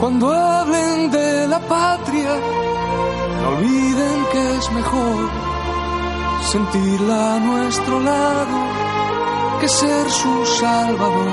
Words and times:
Cuando 0.00 0.32
hablen 0.32 1.10
de 1.10 1.46
la 1.46 1.60
patria, 1.60 2.32
no 3.42 3.48
olviden 3.50 4.24
que 4.32 4.56
es 4.56 4.72
mejor 4.72 5.28
sentirla 6.50 7.36
a 7.36 7.38
nuestro 7.40 8.00
lado 8.00 8.56
que 9.60 9.68
ser 9.68 10.10
su 10.10 10.46
salvador. 10.46 11.32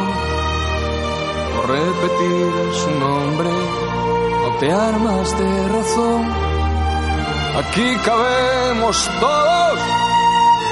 Por 1.55 1.69
repetir 1.69 2.51
su 2.81 2.91
nombre, 2.99 3.49
no 4.43 4.57
te 4.59 4.69
armas 4.69 5.37
de 5.39 5.67
razón. 5.69 6.25
Aquí 7.61 7.95
cabemos 8.03 9.09
todos, 9.21 9.79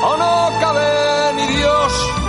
o 0.04 0.18
no 0.18 0.60
cabe 0.60 1.34
ni 1.38 1.48
Dios. 1.56 2.25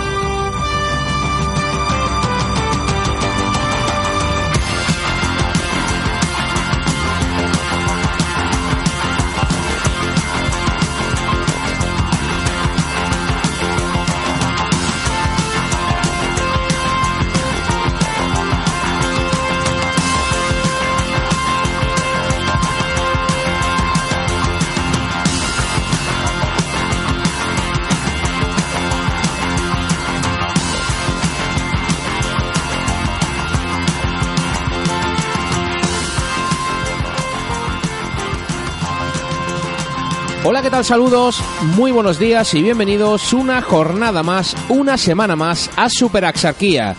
Hola, 40.57 40.63
¿qué 40.63 40.71
tal? 40.71 40.85
Saludos, 40.85 41.39
muy 41.75 41.91
buenos 41.91 42.17
días 42.17 42.51
y 42.55 42.63
bienvenidos 42.63 43.31
una 43.31 43.61
jornada 43.61 44.23
más, 44.23 44.55
una 44.69 44.97
semana 44.97 45.35
más 45.35 45.69
a 45.75 45.87
Superaxarquía. 45.87 46.95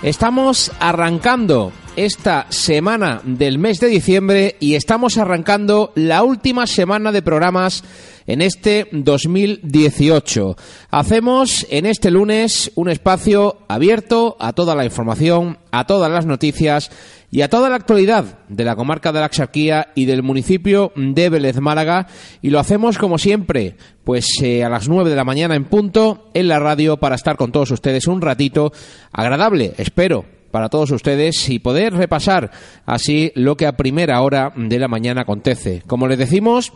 Estamos 0.00 0.70
arrancando 0.78 1.72
esta 1.96 2.46
semana 2.50 3.20
del 3.24 3.58
mes 3.58 3.80
de 3.80 3.88
diciembre 3.88 4.54
y 4.60 4.76
estamos 4.76 5.18
arrancando 5.18 5.90
la 5.96 6.22
última 6.22 6.68
semana 6.68 7.10
de 7.10 7.20
programas 7.20 7.82
en 8.28 8.42
este 8.42 8.86
2018. 8.92 10.56
Hacemos 10.92 11.66
en 11.68 11.86
este 11.86 12.12
lunes 12.12 12.70
un 12.76 12.90
espacio 12.90 13.58
abierto 13.66 14.36
a 14.38 14.52
toda 14.52 14.76
la 14.76 14.84
información, 14.84 15.58
a 15.72 15.84
todas 15.84 16.12
las 16.12 16.26
noticias 16.26 16.92
y 17.30 17.42
a 17.42 17.48
toda 17.48 17.68
la 17.68 17.76
actualidad 17.76 18.40
de 18.48 18.64
la 18.64 18.76
comarca 18.76 19.12
de 19.12 19.20
la 19.20 19.26
Axarquía 19.26 19.88
y 19.94 20.04
del 20.04 20.22
municipio 20.22 20.92
de 20.96 21.28
Vélez 21.28 21.60
Málaga 21.60 22.08
y 22.42 22.50
lo 22.50 22.58
hacemos 22.58 22.98
como 22.98 23.18
siempre 23.18 23.76
pues 24.04 24.26
eh, 24.42 24.64
a 24.64 24.68
las 24.68 24.88
9 24.88 25.10
de 25.10 25.16
la 25.16 25.24
mañana 25.24 25.54
en 25.54 25.64
punto 25.64 26.30
en 26.34 26.48
la 26.48 26.58
radio 26.58 26.96
para 26.96 27.14
estar 27.14 27.36
con 27.36 27.52
todos 27.52 27.70
ustedes 27.70 28.06
un 28.06 28.20
ratito 28.20 28.72
agradable, 29.12 29.74
espero, 29.78 30.24
para 30.50 30.68
todos 30.68 30.90
ustedes 30.90 31.48
y 31.48 31.58
poder 31.58 31.94
repasar 31.94 32.50
así 32.86 33.32
lo 33.34 33.56
que 33.56 33.66
a 33.66 33.76
primera 33.76 34.20
hora 34.20 34.52
de 34.56 34.78
la 34.78 34.88
mañana 34.88 35.22
acontece. 35.22 35.82
Como 35.86 36.08
les 36.08 36.18
decimos, 36.18 36.72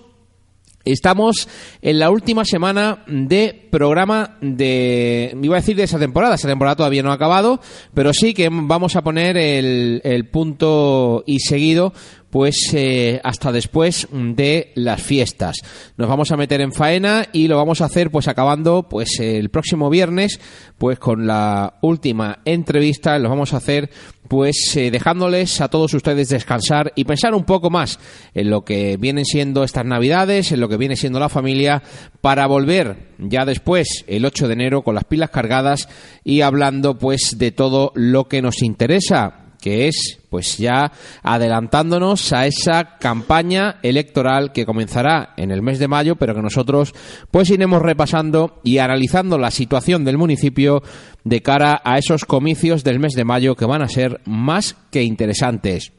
Estamos 0.84 1.48
en 1.80 1.98
la 1.98 2.10
última 2.10 2.44
semana 2.44 3.04
de 3.06 3.68
programa 3.70 4.36
de, 4.40 5.36
iba 5.42 5.56
a 5.56 5.60
decir 5.60 5.76
de 5.76 5.84
esa 5.84 5.98
temporada, 5.98 6.34
esa 6.34 6.48
temporada 6.48 6.76
todavía 6.76 7.02
no 7.02 7.10
ha 7.10 7.14
acabado, 7.14 7.60
pero 7.94 8.12
sí 8.12 8.34
que 8.34 8.50
vamos 8.50 8.94
a 8.94 9.02
poner 9.02 9.36
el, 9.36 10.02
el 10.04 10.28
punto 10.28 11.24
y 11.26 11.40
seguido 11.40 11.92
pues 12.34 12.56
eh, 12.74 13.20
hasta 13.22 13.52
después 13.52 14.08
de 14.10 14.72
las 14.74 15.00
fiestas. 15.00 15.58
Nos 15.96 16.08
vamos 16.08 16.32
a 16.32 16.36
meter 16.36 16.60
en 16.62 16.72
faena 16.72 17.28
y 17.32 17.46
lo 17.46 17.56
vamos 17.56 17.80
a 17.80 17.84
hacer 17.84 18.10
pues 18.10 18.26
acabando 18.26 18.88
pues 18.88 19.20
el 19.20 19.50
próximo 19.50 19.88
viernes 19.88 20.40
pues 20.76 20.98
con 20.98 21.28
la 21.28 21.78
última 21.80 22.40
entrevista 22.44 23.20
lo 23.20 23.28
vamos 23.28 23.54
a 23.54 23.58
hacer 23.58 23.88
pues 24.28 24.76
eh, 24.76 24.90
dejándoles 24.90 25.60
a 25.60 25.68
todos 25.68 25.94
ustedes 25.94 26.28
descansar 26.28 26.92
y 26.96 27.04
pensar 27.04 27.34
un 27.34 27.44
poco 27.44 27.70
más 27.70 27.98
en 28.34 28.50
lo 28.50 28.64
que 28.64 28.96
vienen 28.96 29.24
siendo 29.24 29.64
estas 29.64 29.84
navidades, 29.84 30.52
en 30.52 30.60
lo 30.60 30.68
que 30.68 30.76
viene 30.76 30.96
siendo 30.96 31.20
la 31.20 31.28
familia 31.28 31.82
para 32.20 32.46
volver 32.46 33.14
ya 33.18 33.44
después 33.44 34.04
el 34.06 34.24
8 34.24 34.48
de 34.48 34.54
enero 34.54 34.82
con 34.82 34.94
las 34.94 35.04
pilas 35.04 35.30
cargadas 35.30 35.88
y 36.24 36.40
hablando 36.40 36.98
pues 36.98 37.36
de 37.38 37.52
todo 37.52 37.92
lo 37.94 38.28
que 38.28 38.42
nos 38.42 38.62
interesa 38.62 39.44
que 39.60 39.88
es 39.88 40.20
pues 40.34 40.58
ya 40.58 40.90
adelantándonos 41.22 42.32
a 42.32 42.48
esa 42.48 42.98
campaña 42.98 43.76
electoral 43.84 44.50
que 44.50 44.66
comenzará 44.66 45.32
en 45.36 45.52
el 45.52 45.62
mes 45.62 45.78
de 45.78 45.86
mayo, 45.86 46.16
pero 46.16 46.34
que 46.34 46.42
nosotros 46.42 46.92
pues 47.30 47.50
iremos 47.50 47.80
repasando 47.80 48.60
y 48.64 48.78
analizando 48.78 49.38
la 49.38 49.52
situación 49.52 50.04
del 50.04 50.18
municipio 50.18 50.82
de 51.22 51.40
cara 51.40 51.80
a 51.84 51.98
esos 51.98 52.24
comicios 52.24 52.82
del 52.82 52.98
mes 52.98 53.12
de 53.12 53.24
mayo 53.24 53.54
que 53.54 53.64
van 53.64 53.82
a 53.82 53.88
ser 53.88 54.22
más 54.24 54.74
que 54.90 55.04
interesantes. 55.04 55.92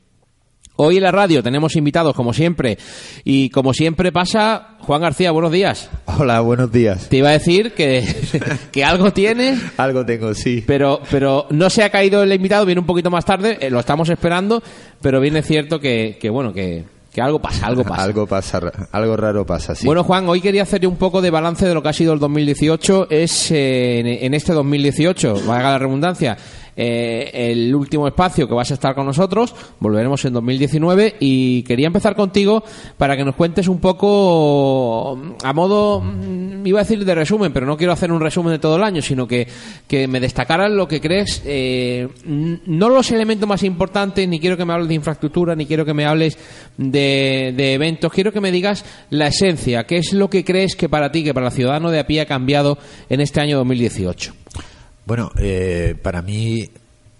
Hoy 0.77 0.97
en 0.97 1.03
la 1.03 1.11
radio 1.11 1.41
tenemos 1.41 1.77
invitados, 1.77 2.13
como 2.13 2.33
siempre, 2.33 2.77
y 3.23 3.49
como 3.49 3.73
siempre 3.73 4.11
pasa, 4.11 4.75
Juan 4.79 5.01
García, 5.01 5.31
buenos 5.31 5.53
días. 5.53 5.89
Hola, 6.03 6.41
buenos 6.41 6.69
días. 6.69 7.07
Te 7.07 7.17
iba 7.17 7.29
a 7.29 7.31
decir 7.31 7.73
que, 7.73 8.05
que 8.73 8.83
algo 8.83 9.13
tienes. 9.13 9.57
algo 9.77 10.05
tengo, 10.05 10.33
sí. 10.33 10.65
Pero, 10.67 10.99
pero 11.09 11.47
no 11.49 11.69
se 11.69 11.83
ha 11.83 11.89
caído 11.89 12.23
el 12.23 12.33
invitado, 12.33 12.65
viene 12.65 12.81
un 12.81 12.87
poquito 12.87 13.09
más 13.09 13.23
tarde, 13.23 13.57
eh, 13.61 13.69
lo 13.69 13.79
estamos 13.79 14.09
esperando, 14.09 14.61
pero 15.01 15.21
viene 15.21 15.43
cierto 15.43 15.79
que, 15.79 16.17
que 16.19 16.29
bueno, 16.29 16.51
que, 16.51 16.83
que 17.15 17.21
algo 17.21 17.39
pasa, 17.39 17.67
algo 17.67 17.83
pasa. 17.85 18.03
algo 18.03 18.27
pasa, 18.27 18.59
algo 18.91 19.15
raro 19.15 19.45
pasa, 19.45 19.73
sí. 19.73 19.85
Bueno, 19.85 20.03
Juan, 20.03 20.27
hoy 20.27 20.41
quería 20.41 20.63
hacer 20.63 20.85
un 20.85 20.97
poco 20.97 21.21
de 21.21 21.29
balance 21.29 21.65
de 21.65 21.73
lo 21.73 21.81
que 21.81 21.87
ha 21.87 21.93
sido 21.93 22.11
el 22.11 22.19
2018. 22.19 23.07
Es 23.09 23.51
eh, 23.51 23.99
en, 23.99 24.07
en, 24.07 24.33
este 24.33 24.51
2018, 24.51 25.45
valga 25.47 25.71
la 25.71 25.79
redundancia, 25.79 26.37
eh, 26.75 27.51
el 27.51 27.73
último 27.73 28.05
espacio 28.05 28.47
que 28.47 28.53
vas 28.53 28.69
a 28.71 28.73
estar 28.73 28.93
con 28.93 29.05
nosotros. 29.05 29.55
Volveremos 29.79 30.25
en 30.25 30.33
2019 30.33 31.15
y 31.21 31.63
quería 31.63 31.87
empezar 31.87 32.15
contigo 32.15 32.63
para 32.97 33.15
que 33.15 33.23
nos 33.23 33.35
cuentes 33.35 33.69
un 33.69 33.79
poco 33.79 35.17
a 35.41 35.53
modo, 35.53 36.01
mm, 36.01 36.34
iba 36.65 36.79
a 36.79 36.83
decir 36.83 37.03
de 37.03 37.15
resumen, 37.15 37.53
pero 37.53 37.65
no 37.65 37.77
quiero 37.77 37.93
hacer 37.93 38.11
un 38.11 38.19
resumen 38.19 38.53
de 38.53 38.59
todo 38.59 38.77
el 38.77 38.83
año, 38.83 39.01
sino 39.01 39.27
que, 39.27 39.47
que 39.87 40.07
me 40.07 40.19
destacaras 40.19 40.71
lo 40.71 40.87
que 40.87 40.99
crees, 41.01 41.41
eh, 41.45 42.07
no 42.25 42.89
los 42.89 43.11
elementos 43.11 43.47
más 43.47 43.63
importantes, 43.63 44.27
ni 44.27 44.39
quiero 44.39 44.57
que 44.57 44.65
me 44.65 44.73
hables 44.73 44.89
de 44.89 44.95
infraestructura, 44.95 45.55
ni 45.55 45.65
quiero 45.65 45.85
que 45.85 45.93
me 45.93 46.05
hables 46.05 46.37
de, 46.77 47.53
de 47.55 47.73
eventos, 47.73 48.11
quiero 48.11 48.31
que 48.31 48.41
me 48.41 48.51
digas 48.51 48.85
la 49.09 49.27
esencia, 49.27 49.85
qué 49.85 49.97
es 49.97 50.13
lo 50.13 50.29
que 50.29 50.43
crees 50.43 50.75
que 50.75 50.89
para 50.89 51.11
ti, 51.11 51.23
que 51.23 51.33
para 51.33 51.47
el 51.47 51.53
ciudadano 51.53 51.91
de 51.91 51.99
a 51.99 52.07
pie 52.07 52.21
ha 52.21 52.25
cambiado 52.25 52.77
en 53.09 53.21
este 53.21 53.41
año 53.41 53.57
2018. 53.57 54.33
Bueno, 55.05 55.31
eh, 55.37 55.95
para 56.01 56.21
mí, 56.21 56.67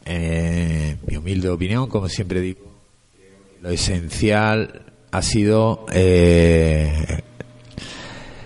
eh, 0.06 0.98
mi 1.06 1.18
humilde 1.18 1.50
opinión, 1.50 1.88
como 1.88 2.10
siempre 2.10 2.42
digo, 2.42 2.62
lo 3.62 3.70
esencial 3.70 4.82
ha 5.12 5.22
sido 5.22 5.86
eh, 5.94 7.22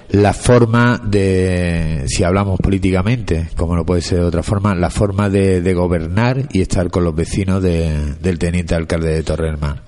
la 0.09 0.33
forma 0.33 0.99
de, 1.03 2.05
si 2.07 2.23
hablamos 2.23 2.59
políticamente, 2.59 3.49
como 3.55 3.75
no 3.75 3.85
puede 3.85 4.01
ser 4.01 4.19
de 4.19 4.25
otra 4.25 4.43
forma, 4.43 4.73
la 4.73 4.89
forma 4.89 5.29
de, 5.29 5.61
de 5.61 5.73
gobernar 5.73 6.47
y 6.51 6.61
estar 6.61 6.89
con 6.89 7.03
los 7.03 7.13
vecinos 7.13 7.61
de, 7.61 8.15
del 8.19 8.39
teniente 8.39 8.73
alcalde 8.73 9.13
de 9.13 9.23
Torrelmar. 9.23 9.83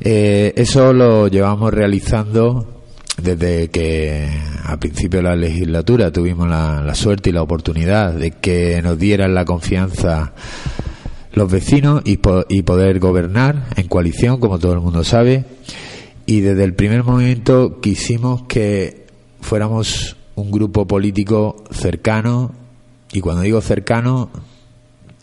Eh, 0.00 0.52
eso 0.56 0.92
lo 0.92 1.28
llevamos 1.28 1.72
realizando 1.72 2.82
desde 3.22 3.68
que 3.68 4.28
a 4.64 4.76
principio 4.78 5.20
de 5.20 5.24
la 5.24 5.36
legislatura 5.36 6.12
tuvimos 6.12 6.48
la, 6.48 6.82
la, 6.82 6.94
suerte 6.94 7.30
y 7.30 7.32
la 7.32 7.42
oportunidad 7.42 8.12
de 8.12 8.32
que 8.32 8.82
nos 8.82 8.98
dieran 8.98 9.34
la 9.34 9.44
confianza 9.44 10.34
los 11.32 11.50
vecinos 11.50 12.02
y, 12.04 12.16
po 12.16 12.44
y, 12.48 12.62
poder 12.62 12.98
gobernar 12.98 13.68
en 13.76 13.88
coalición, 13.88 14.38
como 14.40 14.58
todo 14.58 14.72
el 14.72 14.80
mundo 14.80 15.04
sabe. 15.04 15.44
Y 16.24 16.40
desde 16.40 16.64
el 16.64 16.74
primer 16.74 17.04
momento 17.04 17.80
quisimos 17.80 18.42
que 18.44 19.05
fuéramos 19.46 20.16
un 20.34 20.50
grupo 20.50 20.88
político 20.88 21.62
cercano, 21.70 22.52
y 23.12 23.20
cuando 23.20 23.42
digo 23.42 23.60
cercano, 23.60 24.28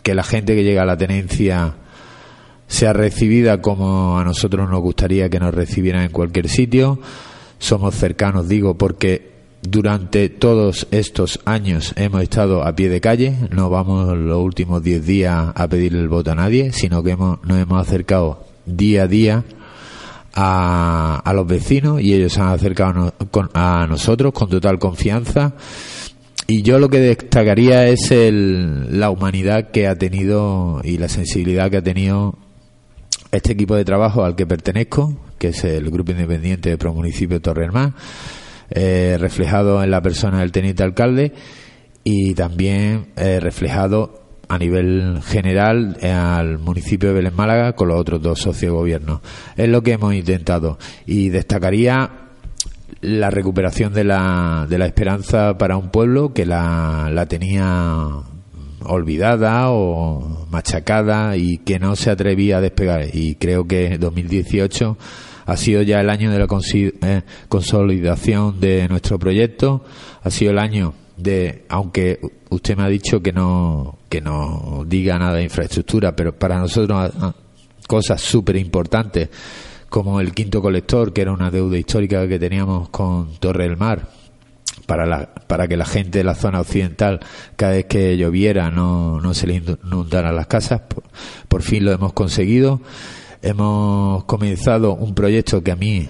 que 0.02 0.16
la 0.16 0.24
gente 0.24 0.56
que 0.56 0.64
llega 0.64 0.84
a 0.84 0.86
la 0.86 0.98
tenencia 0.98 1.76
sea 2.68 2.94
recibida 2.94 3.62
como 3.62 4.18
a 4.18 4.24
nosotros 4.24 4.70
nos 4.70 4.82
gustaría 4.82 5.30
que 5.30 5.42
nos 5.42 5.54
recibieran 5.54 6.04
en 6.04 6.12
cualquier 6.12 6.48
sitio. 6.48 7.00
Somos 7.60 7.96
cercanos, 7.96 8.48
digo, 8.48 8.78
porque 8.78 9.34
durante 9.62 10.30
todos 10.30 10.88
estos 10.92 11.42
años 11.44 11.94
hemos 11.98 12.24
estado 12.24 12.64
a 12.64 12.76
pie 12.76 12.88
de 12.88 13.02
calle, 13.02 13.36
no 13.52 13.70
vamos 13.70 14.18
los 14.18 14.40
últimos 14.40 14.82
10 14.84 15.06
días 15.06 15.52
a 15.54 15.68
pedirle 15.68 16.00
el 16.00 16.08
voto 16.08 16.32
a 16.32 16.36
nadie, 16.36 16.72
sino 16.72 17.04
que 17.04 17.12
hemos, 17.12 17.44
nos 17.44 17.60
hemos 17.60 17.86
acercado 17.86 18.46
día 18.66 19.04
a 19.04 19.08
día 19.08 19.44
a, 20.34 21.22
a 21.24 21.34
los 21.34 21.46
vecinos 21.46 22.02
y 22.02 22.14
ellos 22.14 22.34
se 22.34 22.42
han 22.42 22.50
acercado 22.50 23.14
a, 23.54 23.88
nosotros 23.88 24.34
con 24.34 24.50
total 24.50 24.80
confianza. 24.80 25.54
Y 26.48 26.62
yo 26.62 26.78
lo 26.80 26.90
que 26.90 27.00
destacaría 27.00 27.88
es 27.88 28.12
el, 28.12 29.00
la 29.00 29.10
humanidad 29.10 29.72
que 29.72 29.88
ha 29.88 29.96
tenido 29.96 30.82
y 30.84 30.98
la 30.98 31.08
sensibilidad 31.08 31.72
que 31.72 31.78
ha 31.78 31.84
tenido 31.84 32.38
este 33.32 33.54
equipo 33.54 33.76
de 33.76 33.86
trabajo 33.86 34.24
al 34.26 34.36
que 34.36 34.46
pertenezco, 34.46 35.18
que 35.38 35.50
es 35.50 35.64
el 35.64 35.90
Grupo 35.90 36.12
Independiente 36.12 36.70
de 36.70 36.78
Pro 36.78 36.94
Municipio 36.94 37.42
Torre 37.42 37.70
eh, 38.70 39.18
reflejado 39.20 39.84
en 39.84 39.92
la 39.92 40.02
persona 40.02 40.40
del 40.40 40.52
teniente 40.52 40.84
alcalde 40.84 41.32
y 42.04 42.34
también 42.34 43.08
eh, 43.16 43.40
reflejado 43.40 44.23
a 44.48 44.58
nivel 44.58 45.20
general 45.24 45.98
eh, 46.02 46.12
al 46.12 46.60
municipio 46.60 47.10
de 47.10 47.16
Belén 47.16 47.36
Málaga 47.36 47.74
con 47.74 47.88
los 47.88 48.00
otros 48.00 48.22
dos 48.22 48.40
socios 48.40 48.72
de 48.72 48.78
gobierno. 48.78 49.22
Es 49.56 49.70
lo 49.70 49.82
que 49.82 49.94
hemos 49.94 50.14
intentado 50.14 50.78
y 51.06 51.30
destacaría 51.30 52.12
la 53.02 53.30
recuperación 53.30 53.94
de 53.94 54.04
la, 54.04 54.66
de 54.70 54.78
la 54.78 54.86
esperanza 54.86 55.58
para 55.58 55.78
un 55.78 55.90
pueblo 55.90 56.34
que 56.34 56.46
la, 56.46 57.10
la 57.12 57.26
tenía 57.26 58.24
olvidada 58.86 59.72
o 59.72 60.48
machacada 60.52 61.36
y 61.38 61.58
que 61.60 61.80
no 61.80 61.96
se 61.96 62.12
atrevía 62.12 62.58
a 62.58 62.62
despegar. 62.62 63.08
Y 63.14 63.36
creo 63.36 63.68
que 63.68 63.98
2018 63.98 64.98
ha 65.46 65.58
sido 65.58 65.82
ya 65.82 66.00
el 66.00 66.10
año 66.10 66.32
de 66.32 66.40
la 66.40 66.48
eh, 66.48 67.22
consolidación 67.50 68.60
de 68.60 68.88
nuestro 68.88 69.20
proyecto, 69.20 69.84
ha 70.22 70.30
sido 70.30 70.52
el 70.52 70.60
año 70.60 70.94
de, 71.18 71.66
aunque 71.70 72.20
usted 72.50 72.76
me 72.78 72.84
ha 72.84 72.90
dicho 72.90 73.22
que 73.22 73.32
no, 73.32 74.00
que 74.10 74.22
no 74.22 74.84
diga 74.88 75.18
nada 75.20 75.36
de 75.36 75.44
infraestructura, 75.44 76.16
pero 76.16 76.34
para 76.34 76.60
nosotros 76.60 77.12
ah, 77.20 77.34
cosas 77.88 78.22
súper 78.22 78.56
importantes 78.58 79.30
como 79.90 80.20
el 80.20 80.34
quinto 80.34 80.62
colector, 80.62 81.14
que 81.14 81.22
era 81.22 81.32
una 81.32 81.52
deuda 81.52 81.78
histórica 81.78 82.28
que 82.28 82.40
teníamos 82.40 82.90
con 82.90 83.36
Torre 83.40 83.66
del 83.66 83.78
Mar, 83.78 84.10
para, 84.86 85.06
la, 85.06 85.34
para 85.48 85.68
que 85.68 85.78
la 85.78 85.86
gente 85.86 86.18
de 86.18 86.24
la 86.24 86.36
zona 86.36 86.62
occidental, 86.62 87.20
cada 87.56 87.74
vez 87.74 87.86
que 87.86 88.18
lloviera, 88.18 88.72
no, 88.72 89.22
no 89.22 89.34
se 89.34 89.48
le 89.48 89.56
inundaran 89.56 90.36
las 90.36 90.48
casas. 90.48 90.82
Por, 91.48 91.62
fin 91.62 91.86
lo 91.86 91.92
hemos 91.92 92.14
conseguido. 92.14 92.82
Hemos 93.42 94.24
comenzado 94.26 94.96
un 94.96 95.14
proyecto 95.14 95.64
que 95.64 95.72
a 95.72 95.76
mí 95.76 96.08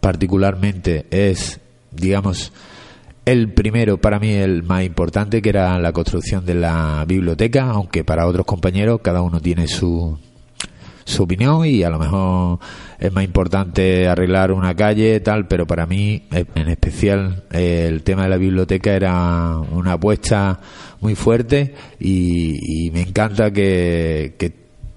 particularmente 0.00 1.06
es, 1.10 1.60
digamos, 1.90 2.52
el 3.24 3.52
primero, 3.52 3.98
para 3.98 4.18
mí 4.18 4.32
el 4.32 4.62
más 4.62 4.84
importante, 4.84 5.42
que 5.42 5.48
era 5.48 5.78
la 5.78 5.92
construcción 5.92 6.44
de 6.44 6.54
la 6.54 7.04
biblioteca, 7.06 7.70
aunque 7.70 8.04
para 8.04 8.26
otros 8.26 8.46
compañeros 8.46 9.00
cada 9.02 9.22
uno 9.22 9.40
tiene 9.40 9.68
su, 9.68 10.18
su 11.04 11.22
opinión 11.22 11.66
y 11.66 11.82
a 11.82 11.90
lo 11.90 11.98
mejor 11.98 12.58
es 12.98 13.12
más 13.12 13.24
importante 13.24 14.08
arreglar 14.08 14.52
una 14.52 14.74
calle 14.74 15.20
tal 15.20 15.46
pero 15.46 15.66
para 15.66 15.86
mí 15.86 16.22
en 16.30 16.68
especial 16.68 17.44
el 17.50 18.02
tema 18.02 18.24
de 18.24 18.28
la 18.28 18.36
biblioteca 18.36 18.94
era 18.94 19.58
una 19.58 19.94
apuesta 19.94 20.60
muy 21.00 21.14
fuerte 21.14 21.74
y, 21.98 22.90
me 22.92 23.02
encanta 23.02 23.50
que, 23.50 24.34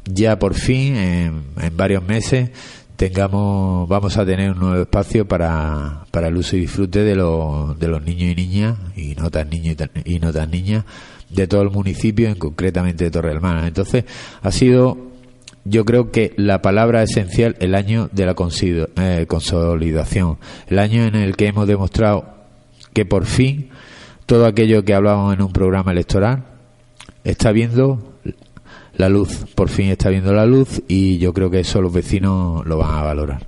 ya 0.06 0.38
por 0.38 0.54
fin 0.54 0.96
en, 0.96 1.44
varios 1.76 2.04
meses 2.04 2.52
tengamos 2.96 3.88
vamos 3.90 4.18
a 4.18 4.26
tener 4.26 4.52
un 4.52 4.60
nuevo 4.60 4.82
espacio 4.82 5.28
para, 5.28 6.06
para 6.12 6.28
el 6.28 6.38
uso 6.38 6.56
y 6.56 6.62
disfrute 6.62 7.04
de, 7.04 7.16
los 7.16 7.78
de 7.80 7.88
los 7.88 8.04
niños 8.04 8.32
y 8.32 8.36
niñas 8.36 8.78
y 8.96 9.16
no 9.16 9.30
tan 9.30 9.50
niños 9.50 9.78
y, 10.06 10.20
no 10.20 10.32
tan 10.32 10.52
niñas 10.52 10.86
de 11.30 11.48
todo 11.48 11.62
el 11.62 11.72
municipio, 11.72 12.30
en 12.30 12.36
concretamente 12.36 13.04
de 13.04 13.12
Torre 13.12 13.30
Torrealmana. 13.30 13.68
Entonces, 13.68 14.06
ha 14.42 14.52
sido 14.52 14.98
yo 15.66 15.84
creo 15.84 16.12
que 16.12 16.34
la 16.38 16.62
palabra 16.62 17.02
esencial 17.02 17.56
el 17.60 17.74
año 17.74 18.08
de 18.12 18.26
la 18.28 18.36
eh, 18.36 19.26
consolidación, 19.28 20.38
el 20.68 20.80
año 20.80 21.06
en 21.06 21.16
el 21.16 21.36
que 21.36 21.48
hemos 21.48 21.68
demostrado 21.68 22.36
que 22.94 23.04
por 23.04 23.26
fin 23.26 23.70
todo 24.28 24.46
aquello 24.46 24.86
que 24.86 24.94
hablábamos 24.94 25.34
en 25.34 25.42
un 25.42 25.52
programa 25.52 25.92
electoral 25.92 26.46
está 27.24 27.52
viendo 27.52 28.15
la 28.98 29.10
luz, 29.10 29.46
por 29.56 29.70
fin 29.70 29.90
está 29.90 30.10
viendo 30.10 30.34
la 30.34 30.46
luz 30.46 30.82
y 30.88 31.18
yo 31.18 31.34
creo 31.34 31.50
que 31.50 31.60
eso 31.60 31.82
los 31.82 31.94
vecinos 31.94 32.66
lo 32.66 32.78
van 32.78 32.96
a 32.96 33.04
valorar. 33.04 33.48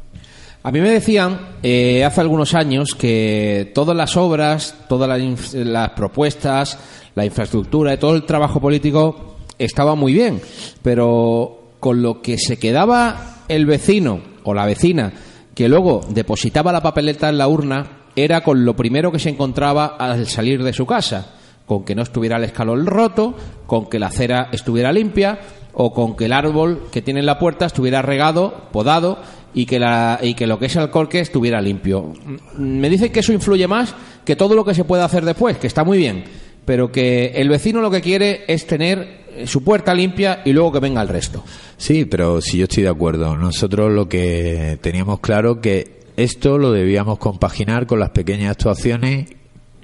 A 0.64 0.72
mí 0.72 0.82
me 0.82 0.90
decían 0.90 1.40
eh, 1.64 2.04
hace 2.04 2.22
algunos 2.22 2.54
años 2.54 2.94
que 2.94 3.72
todas 3.74 3.96
las 3.96 4.18
obras, 4.18 4.76
todas 4.90 5.08
las, 5.08 5.54
las 5.54 5.92
propuestas, 5.92 6.78
la 7.16 7.26
infraestructura 7.26 7.94
y 7.94 7.98
todo 7.98 8.16
el 8.16 8.26
trabajo 8.26 8.60
político 8.60 9.38
estaba 9.58 9.96
muy 9.96 10.14
bien, 10.14 10.42
pero 10.82 11.72
con 11.80 12.02
lo 12.02 12.22
que 12.22 12.38
se 12.38 12.58
quedaba 12.60 13.44
el 13.48 13.66
vecino 13.66 14.20
o 14.44 14.54
la 14.54 14.66
vecina 14.66 15.14
que 15.58 15.70
luego 15.70 16.02
depositaba 16.10 16.72
la 16.72 16.84
papeleta 16.84 17.30
en 17.30 17.38
la 17.38 17.48
urna 17.48 17.98
era 18.16 18.42
con 18.42 18.66
lo 18.66 18.76
primero 18.76 19.12
que 19.12 19.20
se 19.20 19.30
encontraba 19.30 19.96
al 19.98 20.28
salir 20.28 20.64
de 20.64 20.74
su 20.74 20.86
casa, 20.86 21.37
con 21.68 21.84
que 21.84 21.94
no 21.94 22.02
estuviera 22.02 22.38
el 22.38 22.46
escalón 22.46 22.88
roto, 22.88 23.36
con 23.68 23.88
que 23.88 24.00
la 24.00 24.08
acera 24.08 24.50
estuviera 24.52 24.92
limpia 24.92 25.40
o 25.74 25.94
con 25.94 26.16
que 26.16 26.26
el 26.26 26.34
árbol 26.34 26.88
que 26.92 27.04
tiene 27.04 27.20
en 27.20 27.28
la 27.28 27.38
puerta 27.38 27.68
estuviera 27.68 28.02
regado, 28.02 28.70
podado 28.72 29.20
y 29.54 29.66
que, 29.66 29.78
la, 29.78 30.18
y 30.24 30.34
que 30.34 30.48
lo 30.48 30.58
que 30.58 30.68
es 30.68 30.76
el 30.78 30.90
corque 30.90 31.20
estuviera 31.20 31.62
limpio. 31.62 32.14
Me 32.58 32.90
dice 32.90 33.12
que 33.12 33.20
eso 33.20 33.34
influye 33.34 33.68
más 33.68 33.94
que 34.24 34.36
todo 34.36 34.56
lo 34.56 34.64
que 34.64 34.74
se 34.74 34.86
puede 34.86 35.04
hacer 35.04 35.26
después, 35.26 35.58
que 35.58 35.68
está 35.68 35.84
muy 35.84 35.98
bien, 35.98 36.24
pero 36.66 36.92
que 36.92 37.34
el 37.36 37.50
vecino 37.50 37.82
lo 37.82 37.92
que 37.92 38.02
quiere 38.02 38.46
es 38.48 38.66
tener 38.66 39.28
su 39.46 39.64
puerta 39.64 39.94
limpia 39.94 40.42
y 40.46 40.54
luego 40.54 40.72
que 40.72 40.80
venga 40.80 41.02
el 41.02 41.10
resto. 41.10 41.44
Sí, 41.76 42.06
pero 42.06 42.42
si 42.42 42.60
yo 42.60 42.64
estoy 42.64 42.84
de 42.84 42.90
acuerdo. 42.90 43.38
Nosotros 43.38 43.92
lo 43.92 44.08
que 44.08 44.80
teníamos 44.82 45.20
claro 45.20 45.60
que 45.60 46.00
esto 46.16 46.58
lo 46.58 46.72
debíamos 46.72 47.20
compaginar 47.20 47.88
con 47.88 48.00
las 48.00 48.12
pequeñas 48.12 48.52
actuaciones 48.52 49.28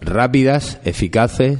rápidas, 0.01 0.79
eficaces 0.85 1.59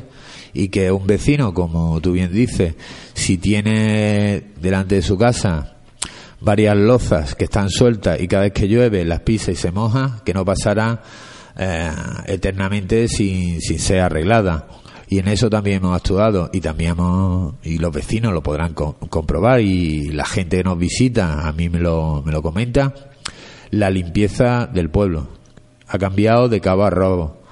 y 0.54 0.70
que 0.70 0.92
un 0.92 1.08
vecino, 1.08 1.54
como 1.54 2.00
tú 2.02 2.12
bien 2.12 2.32
dices, 2.32 2.76
si 3.14 3.38
tiene 3.38 4.44
delante 4.62 4.96
de 4.96 5.02
su 5.02 5.18
casa 5.18 5.78
varias 6.40 6.76
lozas 6.76 7.36
que 7.36 7.46
están 7.46 7.70
sueltas 7.70 8.20
y 8.22 8.28
cada 8.28 8.44
vez 8.44 8.54
que 8.54 8.68
llueve 8.68 9.06
las 9.06 9.22
pisa 9.22 9.52
y 9.52 9.56
se 9.56 9.72
moja, 9.72 10.22
que 10.26 10.34
no 10.34 10.44
pasará 10.46 11.02
eh, 11.58 11.92
eternamente 12.26 13.08
sin, 13.08 13.62
sin 13.62 13.80
ser 13.80 14.02
arreglada. 14.02 14.68
Y 15.08 15.20
en 15.20 15.28
eso 15.28 15.50
también 15.50 15.78
hemos 15.78 15.96
actuado 15.96 16.50
y 16.52 16.60
también 16.60 16.92
hemos, 16.92 17.56
y 17.64 17.78
los 17.78 17.94
vecinos 17.94 18.34
lo 18.34 18.42
podrán 18.42 18.74
comprobar 18.74 19.62
y 19.62 20.10
la 20.10 20.26
gente 20.26 20.58
que 20.58 20.64
nos 20.64 20.78
visita 20.78 21.48
a 21.48 21.52
mí 21.54 21.70
me 21.70 21.80
lo, 21.80 22.24
me 22.26 22.32
lo 22.32 22.42
comenta. 22.42 22.94
La 23.70 23.90
limpieza 23.90 24.68
del 24.68 24.90
pueblo 24.90 25.28
ha 25.88 25.98
cambiado 25.98 26.50
de 26.50 26.62
cabo 26.62 26.84
a 26.84 26.90
robo 26.90 27.43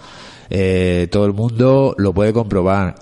eh, 0.51 1.07
todo 1.09 1.25
el 1.25 1.33
mundo 1.33 1.95
lo 1.97 2.13
puede 2.13 2.33
comprobar 2.33 2.95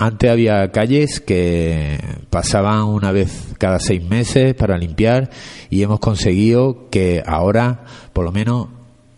antes 0.00 0.28
había 0.28 0.72
calles 0.72 1.20
que 1.20 2.00
pasaban 2.28 2.82
una 2.84 3.12
vez 3.12 3.54
cada 3.58 3.78
seis 3.78 4.02
meses 4.02 4.54
para 4.54 4.76
limpiar 4.76 5.30
y 5.70 5.82
hemos 5.82 6.00
conseguido 6.00 6.88
que 6.90 7.22
ahora 7.24 7.84
por 8.12 8.24
lo 8.24 8.32
menos 8.32 8.68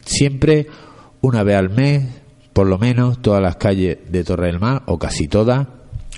siempre 0.05 0.67
una 1.23 1.43
vez 1.45 1.57
al 1.57 1.71
mes 1.71 2.05
por 2.57 2.67
lo 2.67 2.79
menos 2.79 3.21
todas 3.21 3.43
las 3.43 3.57
calles 3.57 3.99
de 4.09 4.25
Torre 4.25 4.47
del 4.47 4.59
Mar, 4.59 4.83
o 4.87 4.99
casi 4.99 5.29
todas, 5.29 5.67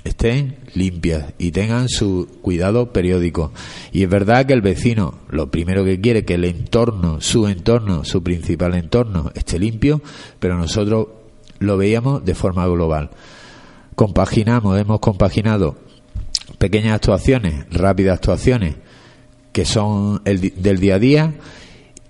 estén 0.05 0.55
limpias 0.73 1.33
y 1.37 1.51
tengan 1.51 1.89
su 1.89 2.29
cuidado 2.41 2.93
periódico. 2.93 3.51
Y 3.91 4.03
es 4.03 4.09
verdad 4.09 4.45
que 4.45 4.53
el 4.53 4.61
vecino 4.61 5.15
lo 5.27 5.51
primero 5.51 5.83
que 5.83 5.99
quiere 5.99 6.23
que 6.23 6.35
el 6.35 6.45
entorno, 6.45 7.19
su 7.19 7.49
entorno, 7.49 8.05
su 8.05 8.23
principal 8.23 8.75
entorno 8.75 9.33
esté 9.35 9.59
limpio, 9.59 10.01
pero 10.39 10.57
nosotros 10.57 11.07
lo 11.59 11.77
veíamos 11.77 12.25
de 12.25 12.35
forma 12.35 12.65
global. 12.67 13.11
Compaginamos, 13.95 14.79
hemos 14.79 14.99
compaginado 14.99 15.77
pequeñas 16.57 16.93
actuaciones, 16.93 17.65
rápidas 17.71 18.15
actuaciones, 18.15 18.75
que 19.51 19.65
son 19.65 20.21
el, 20.25 20.53
del 20.61 20.79
día 20.79 20.95
a 20.95 20.99
día, 20.99 21.33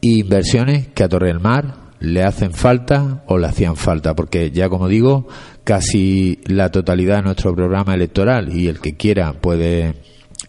e 0.01 0.20
inversiones 0.20 0.88
que 0.89 1.03
a 1.03 1.10
Torre 1.10 1.27
del 1.27 1.39
Mar 1.39 1.75
le 2.00 2.24
hacen 2.24 2.53
falta 2.53 3.24
o 3.27 3.38
le 3.38 3.48
hacían 3.48 3.75
falta, 3.75 4.15
porque 4.15 4.51
ya 4.51 4.70
como 4.70 4.88
digo, 4.88 5.27
casi 5.63 6.39
la 6.46 6.70
totalidad 6.70 7.18
de 7.18 7.24
nuestro 7.24 7.53
programa 7.56 7.94
electoral 7.94 8.56
y 8.56 8.68
el 8.68 8.79
que 8.79 8.96
quiera 8.96 9.34
puede 9.34 9.96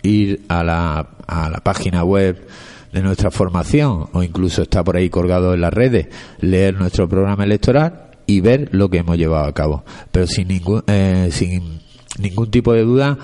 ir 0.03 0.43
a 0.49 0.63
la, 0.63 1.11
a 1.27 1.51
la 1.51 1.59
página 1.59 2.05
web 2.05 2.47
de 2.93 3.03
nuestra 3.03 3.31
formación 3.31 4.09
o 4.13 4.23
incluso 4.23 4.63
está 4.63 4.85
por 4.85 4.97
ahí 4.97 5.11
colgado 5.11 5.55
en 5.55 5.61
las 5.61 5.73
redes, 5.73 6.09
leer 6.41 6.75
nuestro 6.75 7.09
programa 7.09 7.45
electoral 7.45 8.10
y 8.31 8.41
ver 8.41 8.69
lo 8.71 8.89
que 8.89 8.99
hemos 8.99 9.19
llevado 9.19 9.45
a 9.45 9.53
cabo. 9.53 9.83
Pero 10.13 10.27
sin 10.29 10.49
ningún, 10.49 10.85
eh, 10.87 11.31
sin 11.33 11.81
ningún 12.19 12.51
tipo 12.51 12.73
de 12.73 12.85
duda, 12.85 13.19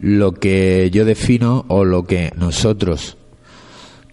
lo 0.00 0.32
que 0.32 0.90
yo 0.90 1.04
defino 1.04 1.66
o 1.68 1.84
lo 1.84 2.04
que 2.04 2.32
nosotros 2.36 3.18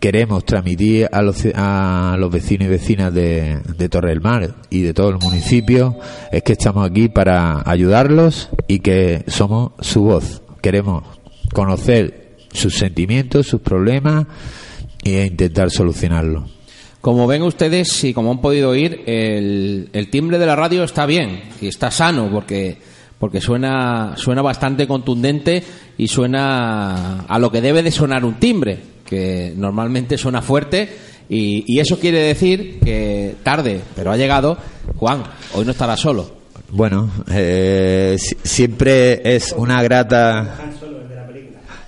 queremos 0.02 0.44
transmitir 0.44 1.08
a 1.12 1.22
los, 1.22 1.46
a 1.56 2.18
los 2.20 2.30
vecinos 2.30 2.68
y 2.68 2.70
vecinas 2.70 3.14
de, 3.14 3.62
Torre 3.90 4.10
del 4.10 4.22
Mar 4.22 4.56
y 4.70 4.82
de 4.82 4.94
todo 4.94 5.10
el 5.10 5.20
municipio 5.20 5.98
es 6.32 6.44
que 6.44 6.52
estamos 6.52 6.86
aquí 6.86 7.08
para 7.08 7.64
ayudarlos 7.66 8.50
y 8.68 8.80
que 8.80 9.24
somos 9.28 9.72
su 9.80 10.04
voz. 10.04 10.42
Queremos 10.62 11.04
conocer 11.54 12.36
sus 12.52 12.76
sentimientos, 12.76 13.48
sus 13.48 13.62
problemas 13.62 14.28
e 15.04 15.28
intentar 15.28 15.72
solucionarlos. 15.72 16.55
Como 17.06 17.28
ven 17.28 17.44
ustedes 17.44 18.04
y 18.04 18.16
como 18.16 18.32
han 18.32 18.42
podido 18.42 18.72
oír, 18.72 19.04
el, 19.06 20.08
timbre 20.10 20.40
de 20.40 20.46
la 20.48 20.56
radio 20.56 20.84
está 20.84 21.06
bien 21.06 21.44
y 21.62 21.68
está 21.68 21.92
sano 21.92 22.32
porque 22.32 22.80
porque 23.20 23.40
suena 23.42 24.16
suena 24.18 24.42
bastante 24.42 24.88
contundente 24.88 25.64
y 26.00 26.08
suena 26.08 27.20
a 27.28 27.38
lo 27.38 27.52
que 27.52 27.62
debe 27.62 27.84
de 27.84 27.92
sonar 27.92 28.26
un 28.26 28.40
timbre 28.40 28.80
que 29.06 29.54
normalmente 29.56 30.18
suena 30.18 30.42
fuerte 30.42 30.90
y, 31.30 31.80
eso 31.80 32.00
quiere 32.00 32.24
decir 32.24 32.80
que 32.80 33.36
tarde, 33.44 33.82
pero 33.96 34.12
ha 34.12 34.18
llegado, 34.18 34.58
Juan, 34.96 35.26
hoy 35.54 35.64
no 35.64 35.74
estará 35.74 35.96
solo. 35.98 36.32
Bueno, 36.72 37.12
eh, 37.30 38.18
siempre 38.18 39.36
es 39.36 39.54
una 39.56 39.84
grata 39.84 40.56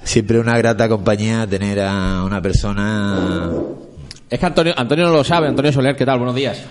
siempre 0.04 0.40
una 0.40 0.56
grata 0.60 0.88
compañía 0.88 1.48
tener 1.48 1.80
a 1.80 2.24
una 2.24 2.40
persona 2.40 3.50
es 4.30 4.40
que 4.40 4.46
Antonio, 4.46 4.74
Antonio 4.76 5.06
no 5.06 5.14
lo 5.14 5.24
sabe. 5.24 5.48
Antonio 5.48 5.72
Soler, 5.72 5.96
¿qué 5.96 6.06
tal? 6.06 6.18
Buenos 6.18 6.36
días. 6.36 6.62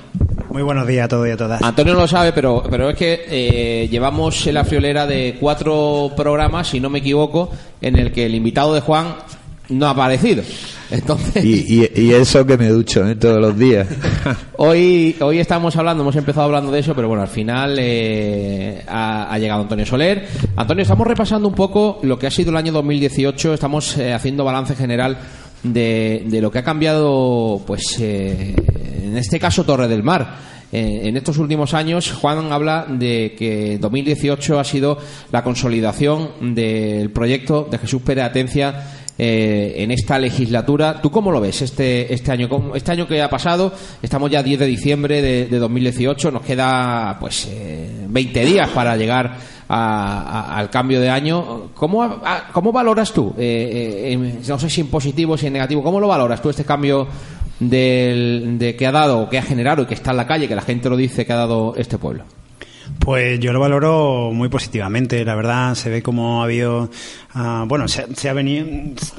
Muy 0.50 0.62
buenos 0.62 0.86
días 0.86 1.06
a 1.06 1.08
todos 1.08 1.26
y 1.26 1.30
a 1.30 1.36
todas. 1.36 1.62
Antonio 1.62 1.94
no 1.94 2.00
lo 2.00 2.08
sabe, 2.08 2.32
pero, 2.32 2.62
pero 2.70 2.90
es 2.90 2.96
que 2.96 3.24
eh, 3.28 3.88
llevamos 3.88 4.46
en 4.46 4.54
la 4.54 4.64
friolera 4.64 5.06
de 5.06 5.36
cuatro 5.40 6.12
programas, 6.16 6.68
si 6.68 6.80
no 6.80 6.90
me 6.90 6.98
equivoco, 6.98 7.50
en 7.80 7.98
el 7.98 8.12
que 8.12 8.26
el 8.26 8.34
invitado 8.34 8.74
de 8.74 8.80
Juan 8.80 9.16
no 9.70 9.86
ha 9.86 9.90
aparecido. 9.90 10.42
Entonces... 10.90 11.44
Y, 11.44 12.12
eso 12.12 12.46
que 12.46 12.56
me 12.56 12.68
ducho 12.68 13.06
¿eh? 13.06 13.16
todos 13.16 13.40
los 13.40 13.58
días. 13.58 13.88
hoy, 14.56 15.16
hoy 15.20 15.40
estamos 15.40 15.74
hablando, 15.76 16.02
hemos 16.02 16.16
empezado 16.16 16.46
hablando 16.46 16.70
de 16.70 16.80
eso, 16.80 16.94
pero 16.94 17.08
bueno, 17.08 17.22
al 17.22 17.28
final 17.28 17.76
eh, 17.78 18.84
ha, 18.86 19.36
llegado 19.38 19.62
Antonio 19.62 19.84
Soler. 19.84 20.28
Antonio, 20.56 20.82
estamos 20.82 21.06
repasando 21.06 21.48
un 21.48 21.54
poco 21.54 22.00
lo 22.02 22.18
que 22.18 22.26
ha 22.26 22.30
sido 22.30 22.50
el 22.50 22.56
año 22.56 22.72
2018, 22.72 23.54
estamos 23.54 23.96
haciendo 23.96 24.44
balance 24.44 24.76
general 24.76 25.18
de, 25.62 26.24
de 26.26 26.40
lo 26.40 26.50
que 26.50 26.58
ha 26.58 26.64
cambiado, 26.64 27.62
pues 27.66 27.96
eh, 28.00 28.54
en 29.02 29.16
este 29.16 29.38
caso 29.38 29.64
Torre 29.64 29.88
del 29.88 30.02
Mar. 30.02 30.56
Eh, 30.72 31.02
en 31.04 31.16
estos 31.16 31.38
últimos 31.38 31.74
años, 31.74 32.12
Juan 32.12 32.52
habla 32.52 32.86
de 32.88 33.34
que 33.38 33.78
2018 33.80 34.58
ha 34.58 34.64
sido 34.64 34.98
la 35.30 35.44
consolidación 35.44 36.54
del 36.54 37.10
proyecto 37.10 37.68
de 37.70 37.78
Jesús 37.78 38.02
Pérez 38.02 38.24
Atencia 38.24 38.95
eh, 39.18 39.74
en 39.78 39.90
esta 39.90 40.18
legislatura. 40.18 41.00
¿Tú 41.00 41.10
cómo 41.10 41.30
lo 41.30 41.40
ves 41.40 41.62
este, 41.62 42.12
este 42.12 42.32
año? 42.32 42.48
Este 42.74 42.92
año 42.92 43.06
que 43.06 43.22
ha 43.22 43.30
pasado, 43.30 43.72
estamos 44.02 44.30
ya 44.30 44.42
10 44.42 44.60
de 44.60 44.66
diciembre 44.66 45.22
de, 45.22 45.46
de 45.46 45.58
2018, 45.58 46.30
nos 46.30 46.42
queda 46.42 47.16
pues 47.20 47.48
20 48.08 48.44
días 48.44 48.68
para 48.70 48.96
llegar 48.96 49.36
al 49.68 50.70
cambio 50.70 51.00
de 51.00 51.10
año. 51.10 51.70
¿Cómo, 51.74 52.20
cómo 52.52 52.72
valoras 52.72 53.12
tú, 53.12 53.34
eh, 53.36 54.12
eh, 54.12 54.40
no 54.46 54.58
sé 54.58 54.70
si 54.70 54.80
en 54.80 54.88
positivo, 54.88 55.36
si 55.36 55.46
en 55.46 55.54
negativo, 55.54 55.82
cómo 55.82 56.00
lo 56.00 56.08
valoras 56.08 56.40
tú 56.40 56.50
este 56.50 56.64
cambio 56.64 57.06
del, 57.58 58.58
de 58.58 58.76
que 58.76 58.86
ha 58.86 58.92
dado, 58.92 59.28
que 59.28 59.38
ha 59.38 59.42
generado 59.42 59.82
y 59.82 59.86
que 59.86 59.94
está 59.94 60.12
en 60.12 60.18
la 60.18 60.26
calle, 60.26 60.48
que 60.48 60.54
la 60.54 60.62
gente 60.62 60.88
lo 60.88 60.96
dice 60.96 61.26
que 61.26 61.32
ha 61.32 61.36
dado 61.36 61.74
este 61.76 61.98
pueblo? 61.98 62.24
Pues 62.98 63.38
yo 63.40 63.52
lo 63.52 63.60
valoro 63.60 64.30
muy 64.32 64.48
positivamente, 64.48 65.24
la 65.24 65.34
verdad, 65.34 65.74
se 65.74 65.90
ve 65.90 66.02
como 66.02 66.40
ha 66.40 66.44
habido, 66.44 66.90
ah, 67.34 67.64
bueno, 67.66 67.88
se, 67.88 68.14
se, 68.14 68.28
ha 68.28 68.32
venido, 68.32 68.66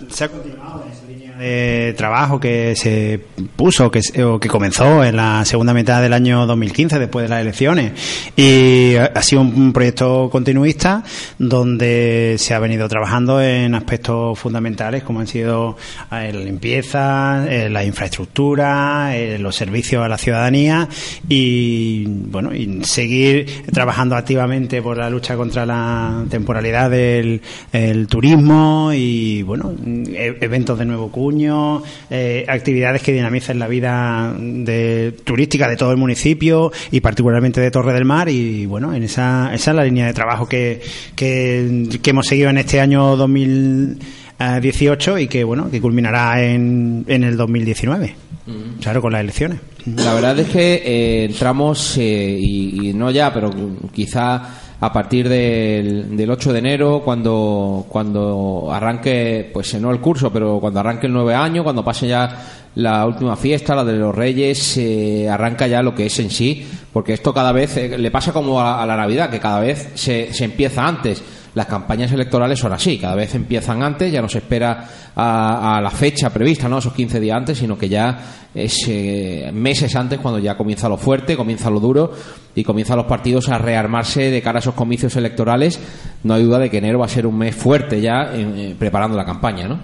se 0.10 0.24
ha 0.26 0.30
continuado 0.30 0.84
en 0.86 0.92
esa 0.92 1.06
línea 1.06 1.27
de 1.38 1.94
trabajo 1.98 2.40
que 2.40 2.76
se 2.76 3.20
puso 3.56 3.92
que, 3.92 4.02
o 4.24 4.40
que 4.40 4.48
comenzó 4.50 5.04
en 5.04 5.16
la 5.16 5.46
segunda 5.46 5.74
mitad 5.74 6.02
del 6.02 6.14
año 6.14 6.46
2015, 6.46 7.00
después 7.00 7.24
de 7.24 7.30
las 7.30 7.42
elecciones. 7.42 7.92
Y 8.36 8.96
ha 8.96 9.22
sido 9.22 9.42
un 9.42 9.74
proyecto 9.74 10.30
continuista 10.32 11.04
donde 11.38 12.36
se 12.40 12.54
ha 12.54 12.60
venido 12.60 12.88
trabajando 12.88 13.42
en 13.42 13.76
aspectos 13.76 14.38
fundamentales 14.40 15.04
como 15.04 15.20
han 15.20 15.28
sido 15.28 15.78
eh, 16.12 16.32
la 16.34 16.40
limpieza, 16.40 17.46
eh, 17.50 17.70
la 17.70 17.84
infraestructura, 17.84 19.16
eh, 19.16 19.38
los 19.38 19.56
servicios 19.56 20.04
a 20.04 20.08
la 20.08 20.18
ciudadanía 20.18 20.88
y, 21.30 22.06
bueno, 22.08 22.54
y 22.54 22.84
seguir 22.84 23.64
trabajando 23.72 24.16
activamente 24.16 24.82
por 24.82 24.98
la 24.98 25.10
lucha 25.10 25.36
contra 25.36 25.66
la 25.66 26.26
temporalidad 26.30 26.90
del 26.90 27.42
turismo 28.08 28.92
y, 28.94 29.44
bueno, 29.44 29.74
e-, 29.86 30.38
eventos 30.42 30.80
de 30.80 30.86
nuevo 30.86 31.12
curso 31.12 31.27
eh, 32.10 32.46
actividades 32.48 33.02
que 33.02 33.14
dinamicen 33.14 33.60
la 33.60 33.68
vida 33.68 34.34
de, 34.38 35.14
turística 35.24 35.68
de 35.68 35.76
todo 35.76 35.92
el 35.92 35.98
municipio 35.98 36.72
y 36.92 37.02
particularmente 37.02 37.62
de 37.62 37.72
Torre 37.72 37.94
del 37.94 38.06
Mar. 38.06 38.30
Y 38.30 38.66
bueno, 38.66 38.94
en 38.94 39.04
esa, 39.04 39.54
esa 39.54 39.72
es 39.72 39.76
la 39.76 39.84
línea 39.84 40.08
de 40.08 40.14
trabajo 40.14 40.48
que, 40.48 40.82
que, 41.16 41.88
hemos 42.06 42.26
seguido 42.26 42.50
en 42.50 42.58
este 42.58 42.80
año 42.80 43.16
2018 43.16 45.20
y 45.20 45.28
que 45.28 45.44
bueno, 45.44 45.70
que 45.70 45.82
culminará 45.82 46.44
en, 46.44 47.06
en 47.08 47.24
el 47.24 47.38
2019. 47.38 48.16
Claro, 48.82 49.02
con 49.02 49.12
las 49.12 49.22
elecciones. 49.22 49.60
La 49.86 50.14
verdad 50.14 50.40
es 50.40 50.48
que 50.48 50.76
eh, 50.76 51.26
entramos, 51.26 51.98
eh, 51.98 52.38
y, 52.40 52.90
y, 52.90 52.94
no 52.94 53.12
ya, 53.12 53.34
pero 53.34 53.52
quizá 53.94 54.42
a 54.80 54.94
partir 54.94 55.28
del, 55.28 56.16
del 56.16 56.30
8 56.30 56.54
de 56.54 56.60
enero, 56.60 57.02
cuando, 57.04 57.86
cuando 57.90 58.70
arranque, 58.72 59.50
pues 59.52 59.74
no 59.82 59.92
el 59.92 60.00
curso, 60.00 60.32
pero 60.32 60.60
cuando 60.60 60.80
arranque 60.80 61.08
el 61.08 61.14
nueve 61.14 61.34
año, 61.34 61.64
cuando 61.64 61.84
pase 61.84 62.08
ya 62.08 62.30
la 62.76 63.06
última 63.08 63.36
fiesta, 63.36 63.74
la 63.76 63.84
de 63.84 63.94
los 63.94 64.14
Reyes, 64.14 64.78
eh, 64.78 65.28
arranca 65.28 65.66
ya 65.66 65.82
lo 65.82 65.96
que 65.96 66.06
es 66.06 66.20
en 66.20 66.30
sí, 66.30 66.68
porque 66.94 67.14
esto 67.14 67.34
cada 67.34 67.52
vez 67.52 67.76
eh, 67.78 67.98
le 67.98 68.12
pasa 68.12 68.32
como 68.32 68.62
a, 68.62 68.86
la 68.86 68.96
Navidad, 68.96 69.32
que 69.32 69.40
cada 69.40 69.60
vez 69.60 69.92
se, 69.96 70.32
se 70.32 70.46
empieza 70.46 70.88
antes 70.88 71.24
las 71.58 71.66
campañas 71.66 72.12
electorales 72.12 72.60
son 72.60 72.72
así, 72.72 73.00
cada 73.00 73.16
vez 73.16 73.34
empiezan 73.34 73.82
antes, 73.82 74.12
ya 74.12 74.22
no 74.22 74.30
se 74.30 74.38
espera 74.38 74.88
a, 75.16 75.80
la 75.82 75.90
fecha 75.90 76.30
prevista, 76.30 76.70
¿no? 76.70 76.78
esos 76.78 76.94
15 76.94 77.20
días 77.20 77.36
antes, 77.36 77.58
sino 77.58 77.76
que 77.76 77.90
ya 77.90 78.20
es 78.54 78.86
eh, 78.88 79.50
meses 79.52 79.96
antes 79.96 80.20
cuando 80.20 80.38
ya 80.40 80.56
comienza 80.56 80.88
lo 80.88 80.98
fuerte, 80.98 81.36
comienza 81.36 81.72
lo 81.72 81.80
duro 81.80 82.14
y 82.58 82.64
comienzan 82.64 82.98
los 82.98 83.06
partidos 83.06 83.50
a 83.50 83.60
rearmarse 83.60 84.32
de 84.32 84.42
cara 84.42 84.58
a 84.58 84.62
esos 84.62 84.74
comicios 84.74 85.16
electorales. 85.16 85.80
No 86.24 86.34
hay 86.34 86.44
duda 86.44 86.58
de 86.58 86.72
que 86.72 86.80
enero 86.80 86.98
va 86.98 87.06
a 87.06 87.10
ser 87.10 87.28
un 87.28 87.38
mes 87.38 87.56
fuerte 87.56 88.02
ya 88.02 88.32
eh, 88.34 88.76
preparando 88.78 89.16
la 89.16 89.26
campaña, 89.26 89.68
¿no? 89.68 89.80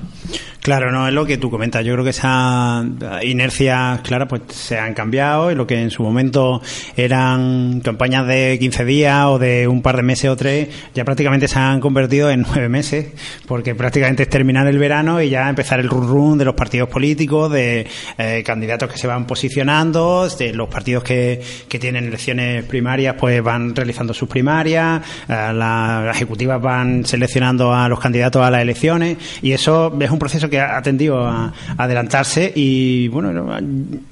Claro, 0.63 0.94
no 0.94 1.06
es 1.10 1.13
lo 1.13 1.25
que 1.25 1.38
tú 1.38 1.51
comentas. 1.51 1.84
Yo 1.84 1.92
creo 1.92 2.06
que 2.06 2.12
esa 2.12 2.86
inercia, 3.22 4.00
claro, 4.01 4.30
pues 4.30 4.44
se 4.48 4.80
han 4.80 4.94
cambiado 4.94 5.51
y 5.51 5.56
lo 5.56 5.68
que 5.68 5.82
en 5.82 5.92
su 5.92 6.03
momento 6.03 6.62
eran 6.96 7.82
campañas 7.82 8.25
de 8.25 8.58
15 8.58 8.86
días 8.86 9.25
o 9.25 9.39
de 9.39 9.68
un 9.68 9.82
par 9.82 9.98
de 9.98 10.03
meses 10.03 10.30
o 10.30 10.38
tres, 10.38 10.70
ya 10.96 11.03
prácticamente 11.03 11.50
se 11.50 11.60
han 11.60 11.82
convertido 11.82 12.32
en 12.32 12.44
nueve 12.44 12.70
meses, 12.70 13.08
porque 13.46 13.75
prácticamente 13.75 14.24
es 14.24 14.30
terminar 14.30 14.65
el 14.68 14.77
verano 14.77 15.22
y 15.22 15.30
ya 15.30 15.50
empezar 15.50 15.82
el 15.82 15.89
run 15.89 16.08
run 16.08 16.38
de 16.38 16.46
los 16.46 16.56
partidos 16.56 16.88
políticos, 16.88 17.51
de 17.51 17.86
eh, 18.18 18.42
candidatos 18.46 18.89
que 18.89 18.98
se 18.98 19.06
van 19.06 19.27
posicionando, 19.27 20.30
de 20.30 20.53
los 20.53 20.70
partidos 20.70 21.03
que, 21.03 21.42
que 21.68 21.77
tienen 21.77 22.06
elecciones 22.06 22.62
primarias, 22.63 23.15
pues 23.20 23.41
van 23.43 23.75
realizando 23.75 24.13
sus 24.13 24.27
primarias, 24.27 25.01
eh, 25.27 25.51
las 25.53 26.15
ejecutivas 26.15 26.62
van 26.62 27.05
seleccionando 27.05 27.74
a 27.74 27.88
los 27.88 28.00
candidatos 28.00 28.41
a 28.41 28.50
las 28.50 28.62
elecciones 28.62 29.17
y 29.41 29.51
eso 29.51 29.96
es 30.00 30.12
un 30.12 30.20
proceso 30.20 30.50
que 30.50 30.60
ha 30.60 30.82
tendido 30.82 31.25
a, 31.25 31.53
adelantarse 31.77 32.51
y 32.55 33.08
bueno, 33.10 33.58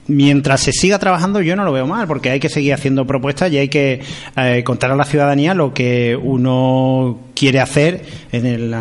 mientras 0.07 0.61
se 0.61 0.71
siga 0.71 0.99
trabajando 0.99 1.41
yo 1.41 1.55
no 1.55 1.63
lo 1.63 1.71
veo 1.71 1.87
mal 1.87 2.07
porque 2.07 2.29
hay 2.29 2.39
que 2.39 2.49
seguir 2.49 2.73
haciendo 2.73 3.05
propuestas 3.05 3.51
y 3.51 3.57
hay 3.57 3.69
que 3.69 4.01
eh, 4.35 4.63
contar 4.63 4.91
a 4.91 4.95
la 4.95 5.05
ciudadanía 5.05 5.53
lo 5.53 5.73
que 5.73 6.17
uno 6.21 7.30
quiere 7.41 7.59
hacer 7.59 8.03
en 8.31 8.45
el, 8.45 8.71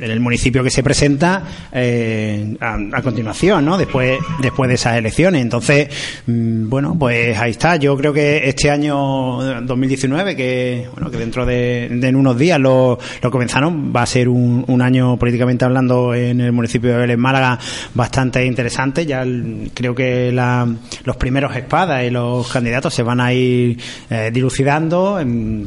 en 0.00 0.22
municipio 0.22 0.62
que 0.62 0.70
se 0.70 0.80
presenta 0.80 1.42
eh, 1.72 2.56
a, 2.60 3.02
continuación, 3.02 3.64
¿no? 3.64 3.76
Después, 3.76 4.16
después 4.40 4.68
de 4.68 4.74
esas 4.76 4.96
elecciones. 4.96 5.42
Entonces, 5.42 5.88
mm, 6.24 6.68
bueno, 6.68 6.96
pues 6.96 7.36
ahí 7.36 7.50
está. 7.50 7.74
Yo 7.74 7.96
creo 7.96 8.12
que 8.12 8.48
este 8.48 8.70
año 8.70 9.42
2019, 9.62 10.36
que 10.36 10.86
bueno, 10.92 11.10
que 11.10 11.18
dentro 11.18 11.44
de, 11.44 11.86
en 11.86 12.14
unos 12.14 12.38
días 12.38 12.60
lo, 12.60 12.96
lo, 13.22 13.30
comenzaron, 13.32 13.92
va 13.94 14.02
a 14.02 14.06
ser 14.06 14.28
un, 14.28 14.64
un, 14.68 14.82
año 14.82 15.16
políticamente 15.18 15.64
hablando 15.64 16.14
en 16.14 16.40
el 16.40 16.52
municipio 16.52 16.92
de 16.92 16.96
Vélez 16.96 17.18
Málaga 17.18 17.58
bastante 17.94 18.46
interesante. 18.46 19.04
Ya 19.04 19.24
creo 19.74 19.96
que 19.96 20.30
la, 20.30 20.68
los 21.02 21.16
primeros 21.16 21.56
espadas 21.56 22.04
y 22.04 22.10
los 22.10 22.48
candidatos 22.52 22.94
se 22.94 23.02
van 23.02 23.20
a 23.20 23.32
ir 23.32 23.78
eh, 24.08 24.30
dilucidando, 24.32 25.16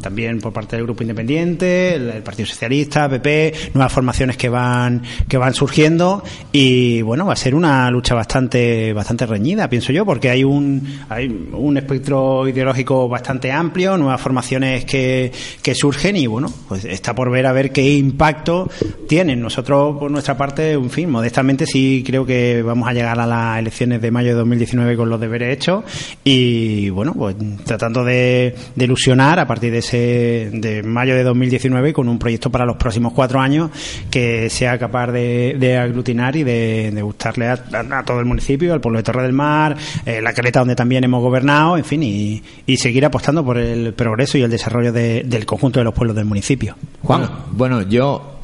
también 0.01 0.39
por 0.39 0.53
parte 0.53 0.77
del 0.77 0.86
grupo 0.86 1.03
independiente, 1.03 2.12
Partido 2.22 2.48
Socialista, 2.48 3.10
PP, 3.10 3.53
nuevas 3.74 3.91
formaciones 3.91 4.38
que 4.38 4.50
van 4.50 5.01
que 5.27 5.38
van 5.38 5.53
surgiendo 5.53 6.24
y 6.51 7.01
bueno, 7.01 7.25
va 7.25 7.34
a 7.34 7.38
ser 7.38 7.55
una 7.55 7.89
lucha 7.89 8.13
bastante 8.13 8.93
bastante 8.93 9.25
reñida, 9.25 9.70
pienso 9.70 9.91
yo, 9.91 10.05
porque 10.05 10.29
hay 10.29 10.43
un 10.43 11.01
hay 11.10 11.27
un 11.53 11.77
espectro 11.77 12.48
ideológico 12.48 13.08
bastante 13.08 13.51
amplio, 13.51 13.98
nuevas 13.98 14.22
formaciones 14.22 14.86
que, 14.86 15.32
que 15.62 15.75
surgen 15.75 16.15
y 16.15 16.27
bueno, 16.27 16.51
pues 16.67 16.86
está 16.86 17.15
por 17.15 17.32
ver 17.32 17.46
a 17.46 17.53
ver 17.53 17.72
qué 17.72 17.93
impacto 17.93 18.70
tienen. 19.08 19.41
Nosotros 19.41 19.98
por 19.98 20.12
nuestra 20.12 20.38
parte, 20.38 20.74
en 20.74 20.89
fin, 20.89 21.10
modestamente 21.10 21.65
sí 21.65 22.03
creo 22.05 22.25
que 22.25 22.62
vamos 22.62 22.88
a 22.88 22.93
llegar 22.93 23.20
a 23.20 23.25
las 23.25 23.60
elecciones 23.60 24.01
de 24.01 24.12
mayo 24.12 24.29
de 24.29 24.36
2019 24.36 24.96
con 24.96 25.10
los 25.10 25.20
deberes 25.20 25.53
hechos 25.53 25.84
y 26.24 26.89
bueno, 26.89 27.13
pues 27.13 27.36
tratando 27.65 28.03
de, 28.03 28.55
de 28.75 28.86
ilusionar 28.86 29.39
a 29.39 29.48
partir 29.48 29.72
de 29.72 29.79
ese 29.79 30.50
de 30.51 30.84
mayo 30.84 31.15
de 31.15 31.24
2019 31.24 31.93
con 31.93 32.02
un 32.07 32.19
proyecto 32.19 32.50
para 32.50 32.65
los 32.65 32.77
próximos 32.77 33.13
cuatro 33.13 33.39
años 33.39 33.72
que 34.10 34.50
sea 34.50 34.77
capaz 34.77 35.12
de, 35.12 35.77
aglutinar 35.77 36.36
y 36.36 36.43
de, 36.43 37.01
gustarle 37.01 37.48
a, 37.48 38.03
todo 38.05 38.19
el 38.19 38.25
municipio, 38.25 38.74
al 38.74 38.81
pueblo 38.81 39.00
de 39.00 39.03
Torre 39.03 39.24
del 39.24 39.33
Mar, 39.33 39.77
eh, 40.05 40.22
la 40.22 40.33
Caleta 40.33 40.60
donde 40.60 40.75
también 40.75 41.03
hemos 41.03 41.22
gobernado, 41.22 41.77
en 41.77 41.86
fin, 41.86 42.03
y, 42.03 42.41
seguir 42.77 43.05
apostando 43.05 43.45
por 43.45 43.57
el 43.57 43.93
progreso 43.93 44.38
y 44.38 44.41
el 44.41 44.51
desarrollo 44.51 44.91
del 44.91 45.45
conjunto 45.45 45.79
de 45.79 45.86
los 45.86 45.93
pueblos 45.93 46.15
del 46.15 46.25
municipio. 46.25 46.75
Juan. 47.01 47.29
Bueno, 47.51 47.81
yo 47.83 48.39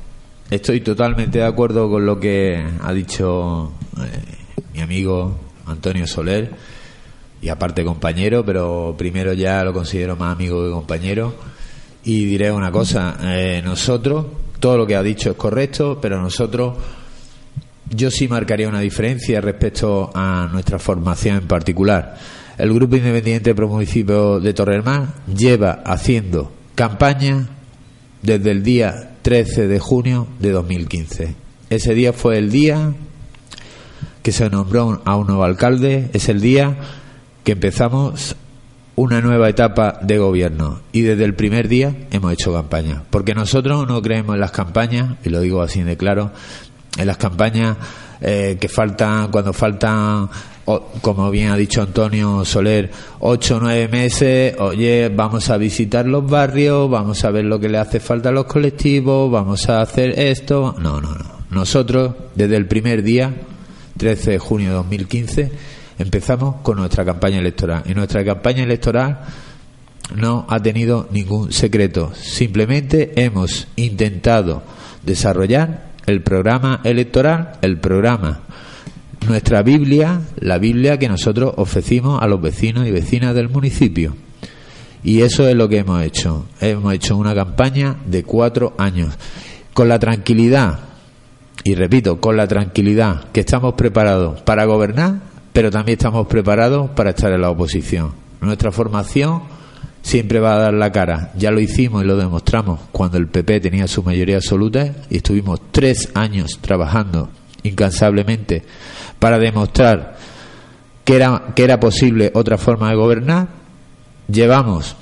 estoy 0.49 0.81
totalmente 0.81 1.39
de 1.39 1.45
acuerdo 1.45 1.89
con 1.89 2.05
lo 2.05 2.19
que 2.19 2.63
ha 2.81 2.93
dicho 2.93 3.73
eh, 3.97 4.65
mi 4.73 4.81
amigo 4.81 5.37
Antonio 5.65 6.07
Soler 6.07 6.51
y 7.41 7.49
aparte 7.49 7.83
compañero, 7.83 8.43
pero 8.45 8.95
primero 8.97 9.33
ya 9.33 9.63
lo 9.63 9.73
considero 9.73 10.15
más 10.15 10.33
amigo 10.35 10.63
que 10.63 10.71
compañero. 10.71 11.35
Y 12.03 12.25
diré 12.25 12.51
una 12.51 12.71
cosa, 12.71 13.17
eh, 13.21 13.61
nosotros, 13.63 14.25
todo 14.59 14.77
lo 14.77 14.87
que 14.87 14.95
ha 14.95 15.03
dicho 15.03 15.31
es 15.31 15.35
correcto, 15.35 15.99
pero 16.01 16.21
nosotros, 16.21 16.77
yo 17.89 18.09
sí 18.09 18.27
marcaría 18.27 18.69
una 18.69 18.79
diferencia 18.79 19.41
respecto 19.41 20.11
a 20.13 20.47
nuestra 20.51 20.79
formación 20.79 21.37
en 21.37 21.47
particular. 21.47 22.17
El 22.57 22.73
Grupo 22.73 22.95
Independiente 22.95 23.55
Pro 23.55 23.67
Municipio 23.67 24.39
de 24.39 24.53
Torrelmar 24.53 25.07
lleva 25.27 25.81
haciendo 25.85 26.51
campaña 26.75 27.47
desde 28.21 28.51
el 28.51 28.63
día 28.63 29.11
13 29.21 29.67
de 29.67 29.79
junio 29.79 30.27
de 30.39 30.51
2015. 30.51 31.35
Ese 31.69 31.93
día 31.93 32.13
fue 32.13 32.37
el 32.37 32.51
día 32.51 32.93
que 34.23 34.31
se 34.31 34.49
nombró 34.49 35.01
a 35.05 35.15
un 35.15 35.27
nuevo 35.27 35.43
alcalde, 35.43 36.09
es 36.13 36.29
el 36.29 36.41
día 36.41 36.77
que 37.43 37.53
empezamos 37.53 38.35
una 38.99 39.21
nueva 39.21 39.47
etapa 39.47 39.97
de 40.01 40.17
gobierno 40.17 40.81
y 40.91 41.03
desde 41.03 41.23
el 41.23 41.33
primer 41.33 41.69
día 41.69 41.95
hemos 42.11 42.33
hecho 42.33 42.51
campaña, 42.51 43.01
porque 43.09 43.33
nosotros 43.33 43.87
no 43.87 44.01
creemos 44.01 44.33
en 44.33 44.41
las 44.41 44.51
campañas, 44.51 45.15
y 45.23 45.29
lo 45.29 45.39
digo 45.39 45.61
así 45.61 45.81
de 45.83 45.95
claro, 45.95 46.31
en 46.97 47.07
las 47.07 47.15
campañas 47.15 47.77
eh, 48.19 48.57
que 48.59 48.67
faltan, 48.67 49.31
cuando 49.31 49.53
faltan, 49.53 50.29
como 50.99 51.31
bien 51.31 51.49
ha 51.49 51.55
dicho 51.55 51.81
Antonio 51.81 52.43
Soler, 52.43 52.91
ocho 53.19 53.55
o 53.55 53.59
nueve 53.61 53.87
meses, 53.87 54.57
oye, 54.59 55.07
vamos 55.07 55.49
a 55.49 55.55
visitar 55.55 56.05
los 56.05 56.29
barrios, 56.29 56.89
vamos 56.89 57.23
a 57.23 57.31
ver 57.31 57.45
lo 57.45 57.57
que 57.57 57.69
le 57.69 57.77
hace 57.77 58.01
falta 58.01 58.27
a 58.27 58.31
los 58.33 58.47
colectivos, 58.47 59.31
vamos 59.31 59.69
a 59.69 59.79
hacer 59.79 60.19
esto. 60.19 60.75
No, 60.77 60.99
no, 60.99 61.15
no. 61.15 61.39
Nosotros, 61.51 62.15
desde 62.35 62.57
el 62.57 62.65
primer 62.65 63.01
día, 63.01 63.33
13 63.95 64.31
de 64.31 64.39
junio 64.39 64.67
de 64.67 64.75
2015, 64.75 65.51
empezamos 65.99 66.55
con 66.63 66.77
nuestra 66.77 67.05
campaña 67.05 67.37
electoral. 67.39 67.83
Y 67.85 67.93
nuestra 67.93 68.25
campaña 68.25 68.63
electoral 68.63 69.19
no 70.15 70.45
ha 70.49 70.59
tenido 70.59 71.07
ningún 71.11 71.51
secreto. 71.51 72.11
Simplemente 72.15 73.11
hemos 73.23 73.67
intentado 73.75 74.63
desarrollar 75.03 75.89
el 76.05 76.23
programa 76.23 76.81
electoral, 76.83 77.51
el 77.61 77.79
programa, 77.79 78.41
nuestra 79.27 79.61
Biblia, 79.61 80.21
la 80.39 80.57
Biblia 80.57 80.97
que 80.97 81.09
nosotros 81.09 81.53
ofrecimos 81.57 82.21
a 82.21 82.27
los 82.27 82.41
vecinos 82.41 82.87
y 82.87 82.91
vecinas 82.91 83.35
del 83.35 83.49
municipio. 83.49 84.15
Y 85.03 85.21
eso 85.21 85.47
es 85.47 85.55
lo 85.55 85.69
que 85.69 85.77
hemos 85.77 86.01
hecho. 86.03 86.45
Hemos 86.59 86.93
hecho 86.93 87.15
una 87.15 87.35
campaña 87.35 87.97
de 88.05 88.23
cuatro 88.23 88.73
años. 88.77 89.13
Con 89.73 89.87
la 89.87 89.99
tranquilidad, 89.99 90.79
y 91.63 91.75
repito, 91.75 92.19
con 92.19 92.35
la 92.35 92.47
tranquilidad 92.47 93.29
que 93.31 93.41
estamos 93.41 93.75
preparados 93.75 94.41
para 94.41 94.65
gobernar 94.65 95.28
pero 95.59 95.71
también 95.71 95.97
estamos 95.97 96.25
preparados 96.25 96.89
para 96.91 97.09
estar 97.09 97.33
en 97.33 97.41
la 97.41 97.49
oposición. 97.49 98.13
Nuestra 98.39 98.71
formación 98.71 99.41
siempre 100.01 100.39
va 100.39 100.53
a 100.53 100.59
dar 100.59 100.73
la 100.73 100.89
cara. 100.89 101.33
Ya 101.35 101.51
lo 101.51 101.59
hicimos 101.59 102.01
y 102.01 102.07
lo 102.07 102.15
demostramos 102.15 102.79
cuando 102.93 103.17
el 103.17 103.27
PP 103.27 103.59
tenía 103.59 103.85
su 103.89 104.01
mayoría 104.01 104.37
absoluta 104.37 104.95
y 105.09 105.17
estuvimos 105.17 105.59
tres 105.71 106.11
años 106.13 106.59
trabajando 106.61 107.29
incansablemente 107.63 108.63
para 109.19 109.37
demostrar 109.37 110.15
que 111.03 111.17
era, 111.17 111.51
que 111.53 111.65
era 111.65 111.77
posible 111.77 112.31
otra 112.35 112.57
forma 112.57 112.89
de 112.89 112.95
gobernar. 112.95 113.49
Llevamos 114.29 114.95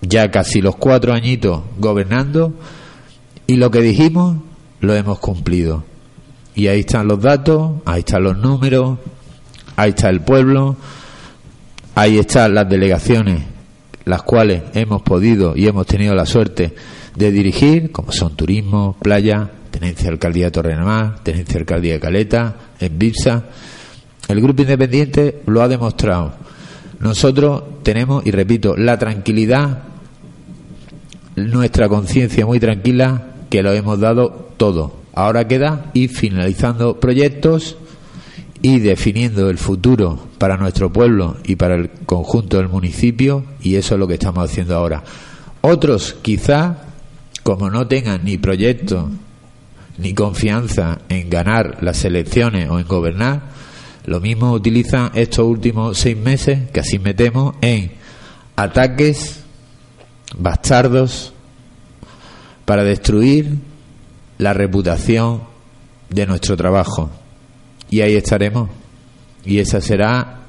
ya 0.00 0.30
casi 0.30 0.62
los 0.62 0.76
cuatro 0.76 1.12
añitos 1.12 1.60
gobernando 1.76 2.54
y 3.46 3.56
lo 3.56 3.70
que 3.70 3.82
dijimos 3.82 4.38
lo 4.80 4.94
hemos 4.94 5.18
cumplido. 5.18 5.84
Y 6.54 6.68
ahí 6.68 6.80
están 6.80 7.08
los 7.08 7.20
datos, 7.20 7.72
ahí 7.84 7.98
están 7.98 8.22
los 8.24 8.38
números, 8.38 8.98
ahí 9.80 9.90
está 9.90 10.10
el 10.10 10.20
pueblo, 10.20 10.76
ahí 11.94 12.18
están 12.18 12.54
las 12.54 12.68
delegaciones, 12.68 13.42
las 14.04 14.22
cuales 14.22 14.62
hemos 14.74 15.00
podido 15.00 15.56
y 15.56 15.66
hemos 15.66 15.86
tenido 15.86 16.14
la 16.14 16.26
suerte 16.26 16.74
de 17.16 17.30
dirigir, 17.32 17.90
como 17.90 18.12
son 18.12 18.36
turismo, 18.36 18.96
playa, 19.00 19.50
tenencia 19.70 20.10
alcaldía 20.10 20.46
de 20.46 20.50
Torrenamar, 20.50 21.20
tenencia 21.22 21.58
alcaldía 21.58 21.94
de 21.94 22.00
Caleta, 22.00 22.56
en. 22.78 23.44
El 24.28 24.40
grupo 24.42 24.62
independiente 24.62 25.40
lo 25.46 25.62
ha 25.62 25.68
demostrado. 25.68 26.34
Nosotros 27.00 27.62
tenemos, 27.82 28.26
y 28.26 28.32
repito, 28.32 28.76
la 28.76 28.98
tranquilidad, 28.98 29.84
nuestra 31.36 31.88
conciencia 31.88 32.44
muy 32.44 32.60
tranquila, 32.60 33.28
que 33.48 33.62
lo 33.62 33.72
hemos 33.72 33.98
dado 33.98 34.50
todo. 34.58 35.00
Ahora 35.14 35.48
queda 35.48 35.90
ir 35.94 36.10
finalizando 36.10 37.00
proyectos 37.00 37.76
y 38.62 38.78
definiendo 38.80 39.48
el 39.48 39.58
futuro 39.58 40.18
para 40.38 40.56
nuestro 40.56 40.92
pueblo 40.92 41.36
y 41.44 41.56
para 41.56 41.76
el 41.76 41.90
conjunto 42.06 42.58
del 42.58 42.68
municipio 42.68 43.44
y 43.60 43.76
eso 43.76 43.94
es 43.94 44.00
lo 44.00 44.06
que 44.06 44.14
estamos 44.14 44.50
haciendo 44.50 44.76
ahora. 44.76 45.02
Otros 45.62 46.16
quizá, 46.20 46.84
como 47.42 47.70
no 47.70 47.86
tengan 47.86 48.24
ni 48.24 48.38
proyecto 48.38 49.10
ni 49.98 50.14
confianza 50.14 51.00
en 51.08 51.28
ganar 51.28 51.78
las 51.82 52.04
elecciones 52.04 52.70
o 52.70 52.78
en 52.78 52.86
gobernar, 52.86 53.42
lo 54.06 54.20
mismo 54.20 54.52
utilizan 54.52 55.10
estos 55.14 55.46
últimos 55.46 55.98
seis 55.98 56.16
meses, 56.16 56.70
que 56.70 56.80
así 56.80 56.98
metemos, 56.98 57.54
en 57.60 57.92
ataques 58.56 59.44
bastardos 60.38 61.34
para 62.64 62.82
destruir 62.82 63.58
la 64.38 64.54
reputación 64.54 65.42
de 66.08 66.26
nuestro 66.26 66.56
trabajo 66.56 67.10
y 67.90 68.00
ahí 68.00 68.16
estaremos. 68.16 68.70
Y 69.44 69.58
esa 69.58 69.80
será 69.80 70.40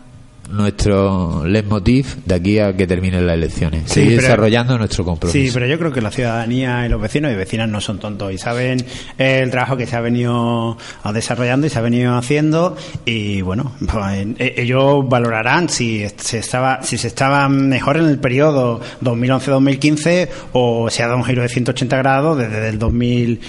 nuestro 0.51 1.45
leitmotiv 1.45 2.17
de 2.25 2.35
aquí 2.35 2.59
a 2.59 2.75
que 2.75 2.85
terminen 2.85 3.25
las 3.25 3.35
elecciones. 3.35 3.89
Seguir 3.89 4.19
desarrollando 4.21 4.77
nuestro 4.77 5.03
compromiso. 5.03 5.37
Sí, 5.37 5.49
pero 5.53 5.65
yo 5.65 5.77
creo 5.79 5.91
que 5.91 6.01
la 6.01 6.11
ciudadanía 6.11 6.85
y 6.85 6.89
los 6.89 7.01
vecinos 7.01 7.31
y 7.31 7.35
vecinas 7.35 7.69
no 7.69 7.81
son 7.81 7.99
tontos 7.99 8.31
y 8.33 8.37
saben 8.37 8.83
el 9.17 9.49
trabajo 9.49 9.77
que 9.77 9.85
se 9.85 9.95
ha 9.95 10.01
venido 10.01 10.77
desarrollando 11.13 11.67
y 11.67 11.69
se 11.69 11.79
ha 11.79 11.81
venido 11.81 12.15
haciendo 12.15 12.75
y 13.05 13.41
bueno, 13.41 13.73
pues, 13.79 14.27
eh, 14.39 14.55
ellos 14.57 15.07
valorarán 15.07 15.69
si 15.69 16.05
se 16.17 16.39
estaba 16.39 16.83
si 16.83 16.97
se 16.97 17.07
estaba 17.07 17.47
mejor 17.47 17.97
en 17.97 18.05
el 18.05 18.19
periodo 18.19 18.81
2011-2015 19.01 20.29
o 20.53 20.89
se 20.89 21.03
ha 21.03 21.07
dado 21.07 21.17
un 21.17 21.25
giro 21.25 21.41
de 21.43 21.49
180 21.49 21.97
grados 21.97 22.37
desde 22.37 22.69
el 22.69 22.79
2000 22.79 23.39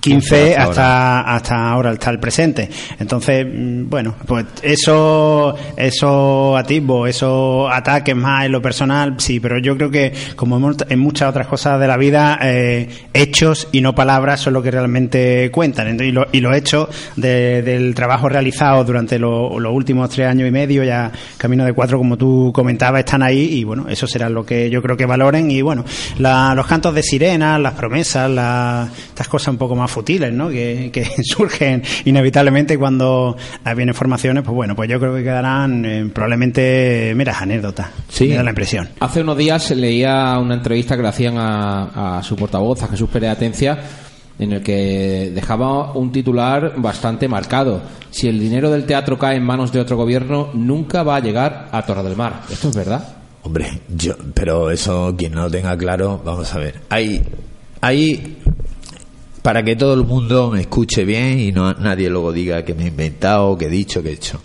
15 0.00 0.56
hasta, 0.56 1.20
hasta 1.20 1.70
ahora, 1.70 1.90
hasta 1.90 2.10
el 2.10 2.18
presente. 2.18 2.68
Entonces, 2.98 3.46
mm, 3.46 3.88
bueno, 3.88 4.14
pues 4.26 4.46
eso, 4.62 5.54
eso 5.76 6.56
atisbo, 6.56 7.06
esos 7.06 7.70
ataques 7.72 8.14
más 8.16 8.46
en 8.46 8.52
lo 8.52 8.62
personal, 8.62 9.14
sí, 9.18 9.40
pero 9.40 9.58
yo 9.58 9.76
creo 9.76 9.90
que, 9.90 10.12
como 10.36 10.58
en 10.88 10.98
muchas 10.98 11.30
otras 11.30 11.46
cosas 11.46 11.80
de 11.80 11.86
la 11.86 11.96
vida, 11.96 12.38
eh, 12.42 12.88
hechos 13.12 13.68
y 13.72 13.80
no 13.80 13.94
palabras 13.94 14.40
son 14.40 14.54
lo 14.54 14.62
que 14.62 14.70
realmente 14.70 15.50
cuentan. 15.50 15.98
Y, 16.00 16.14
y 16.32 16.40
los 16.40 16.56
hechos 16.56 16.88
del 17.16 17.94
trabajo 17.94 18.28
realizado 18.28 18.84
durante 18.84 19.18
los 19.18 19.52
últimos 19.72 20.10
tres 20.10 20.28
años 20.28 20.48
y 20.48 20.50
medio, 20.50 20.84
ya 20.84 21.10
camino 21.36 21.64
de 21.64 21.72
cuatro, 21.72 21.98
como 21.98 22.16
tú 22.16 22.50
comentabas, 22.54 23.00
están 23.00 23.22
ahí 23.22 23.58
y 23.58 23.64
bueno, 23.64 23.86
eso 23.88 24.06
será 24.06 24.28
lo 24.28 24.44
que 24.44 24.70
yo 24.70 24.82
creo 24.82 24.96
que 24.96 25.06
valoren. 25.06 25.50
Y 25.50 25.62
bueno, 25.62 25.84
los 26.18 26.66
cantos 26.66 26.94
de 26.94 27.02
sirena, 27.02 27.58
las 27.58 27.74
promesas, 27.74 28.30
las, 28.30 28.90
estas 29.08 29.28
cosas 29.28 29.48
un 29.48 29.58
poco 29.58 29.74
más 29.74 29.87
futiles, 29.90 30.32
¿no? 30.32 30.48
Que, 30.48 30.90
surgen 31.22 31.82
inevitablemente 32.04 32.78
cuando 32.78 33.36
vienen 33.76 33.94
formaciones, 33.94 34.44
pues 34.44 34.54
bueno, 34.54 34.74
pues 34.74 34.88
yo 34.88 34.98
creo 34.98 35.14
que 35.14 35.22
quedarán 35.22 35.84
eh, 35.84 36.10
probablemente 36.12 37.12
meras 37.14 37.42
anécdotas. 37.42 37.88
Sí. 38.08 38.28
Me 38.28 38.36
da 38.36 38.42
la 38.42 38.50
impresión. 38.50 38.88
Hace 39.00 39.22
unos 39.22 39.36
días 39.36 39.70
leía 39.70 40.38
una 40.38 40.54
entrevista 40.54 40.96
que 40.96 41.02
le 41.02 41.08
hacían 41.08 41.34
a, 41.38 42.20
su 42.22 42.36
portavoz, 42.36 42.82
a 42.82 42.88
Jesús 42.88 43.08
Pérez 43.10 43.30
Atencia, 43.30 43.78
en 44.38 44.52
el 44.52 44.62
que 44.62 45.32
dejaba 45.34 45.92
un 45.92 46.12
titular 46.12 46.74
bastante 46.76 47.28
marcado. 47.28 47.82
Si 48.10 48.28
el 48.28 48.38
dinero 48.38 48.70
del 48.70 48.84
teatro 48.84 49.18
cae 49.18 49.36
en 49.36 49.44
manos 49.44 49.72
de 49.72 49.80
otro 49.80 49.96
gobierno, 49.96 50.50
nunca 50.54 51.02
va 51.02 51.16
a 51.16 51.20
llegar 51.20 51.68
a 51.72 51.84
Torre 51.84 52.02
del 52.02 52.16
Mar. 52.16 52.42
¿Esto 52.50 52.68
es 52.68 52.76
verdad? 52.76 53.16
Hombre, 53.42 53.80
yo, 53.88 54.14
pero 54.34 54.70
eso 54.70 55.14
quien 55.16 55.32
no 55.32 55.42
lo 55.42 55.50
tenga 55.50 55.76
claro, 55.76 56.20
vamos 56.24 56.52
a 56.54 56.58
ver. 56.58 56.80
Hay, 56.90 57.22
hay 57.80 58.37
para 59.48 59.62
que 59.62 59.76
todo 59.76 59.94
el 59.94 60.04
mundo 60.04 60.50
me 60.50 60.60
escuche 60.60 61.06
bien 61.06 61.38
y 61.38 61.52
no 61.52 61.72
nadie 61.72 62.10
luego 62.10 62.34
diga 62.34 62.66
que 62.66 62.74
me 62.74 62.84
he 62.84 62.88
inventado, 62.88 63.56
que 63.56 63.64
he 63.64 63.70
dicho, 63.70 64.02
que 64.02 64.10
he 64.10 64.12
hecho. 64.12 64.42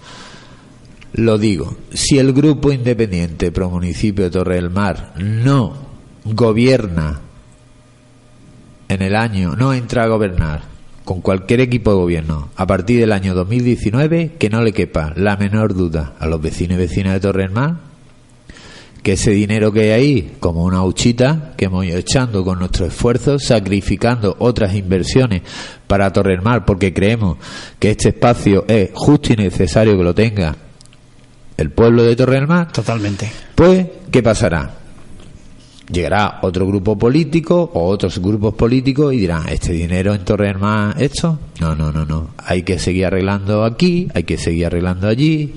Lo 1.11 1.37
digo, 1.37 1.75
si 1.91 2.19
el 2.19 2.31
grupo 2.31 2.71
independiente 2.71 3.51
pro 3.51 3.69
municipio 3.69 4.23
de 4.23 4.31
Torre 4.31 4.55
del 4.55 4.69
Mar 4.69 5.13
no 5.17 5.73
gobierna 6.23 7.19
en 8.87 9.01
el 9.01 9.17
año, 9.17 9.57
no 9.57 9.73
entra 9.73 10.05
a 10.05 10.07
gobernar 10.07 10.61
con 11.03 11.19
cualquier 11.19 11.59
equipo 11.59 11.91
de 11.91 11.97
gobierno 11.97 12.47
a 12.55 12.65
partir 12.65 13.01
del 13.01 13.11
año 13.11 13.35
2019, 13.35 14.37
que 14.39 14.49
no 14.49 14.61
le 14.61 14.71
quepa 14.71 15.11
la 15.17 15.35
menor 15.35 15.73
duda 15.73 16.13
a 16.17 16.27
los 16.27 16.41
vecinos 16.41 16.75
y 16.75 16.79
vecinas 16.79 17.11
de 17.15 17.19
Torre 17.19 17.41
del 17.41 17.51
Mar 17.51 17.92
que 19.03 19.13
ese 19.13 19.31
dinero 19.31 19.71
que 19.71 19.81
hay 19.81 19.89
ahí, 19.91 20.31
como 20.39 20.63
una 20.63 20.81
huchita 20.83 21.53
que 21.57 21.65
hemos 21.65 21.85
ido 21.85 21.97
echando 21.97 22.43
con 22.43 22.57
nuestro 22.59 22.85
esfuerzo, 22.85 23.37
sacrificando 23.37 24.35
otras 24.39 24.73
inversiones 24.75 25.41
para 25.87 26.11
Torre 26.13 26.31
del 26.31 26.41
Mar, 26.41 26.63
porque 26.65 26.93
creemos 26.93 27.37
que 27.77 27.91
este 27.91 28.09
espacio 28.09 28.63
es 28.67 28.89
justo 28.93 29.33
y 29.33 29.35
necesario 29.35 29.97
que 29.97 30.03
lo 30.03 30.15
tenga 30.15 30.55
el 31.57 31.69
pueblo 31.71 32.03
de 32.03 32.15
Torre 32.15 32.35
del 32.35 32.47
Mar, 32.47 32.71
Totalmente. 32.71 33.29
pues, 33.55 33.85
¿qué 34.09 34.23
pasará? 34.23 34.77
Llegará 35.91 36.39
otro 36.41 36.65
grupo 36.65 36.97
político 36.97 37.71
o 37.73 37.87
otros 37.89 38.19
grupos 38.19 38.53
políticos 38.53 39.13
y 39.13 39.17
dirán, 39.17 39.49
¿este 39.49 39.73
dinero 39.73 40.13
en 40.13 40.23
Torre 40.23 40.47
del 40.47 40.57
Mar 40.59 40.95
esto? 40.97 41.39
No, 41.59 41.75
no, 41.75 41.91
no, 41.91 42.05
no. 42.05 42.29
Hay 42.37 42.63
que 42.63 42.79
seguir 42.79 43.05
arreglando 43.07 43.65
aquí, 43.65 44.07
hay 44.13 44.23
que 44.23 44.37
seguir 44.37 44.67
arreglando 44.67 45.09
allí. 45.09 45.53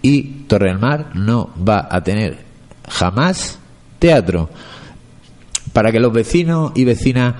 Y 0.00 0.22
Torre 0.48 0.68
del 0.70 0.78
Mar 0.78 1.10
no 1.14 1.50
va 1.68 1.86
a 1.90 2.02
tener 2.02 2.51
jamás 2.88 3.58
teatro. 3.98 4.50
Para 5.72 5.90
que 5.90 6.00
los 6.00 6.12
vecinos 6.12 6.72
y 6.74 6.84
vecinas 6.84 7.34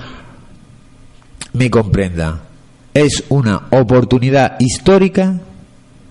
me 1.53 1.71
comprendan, 1.71 2.41
es 2.95 3.25
una 3.29 3.67
oportunidad 3.71 4.57
histórica 4.59 5.41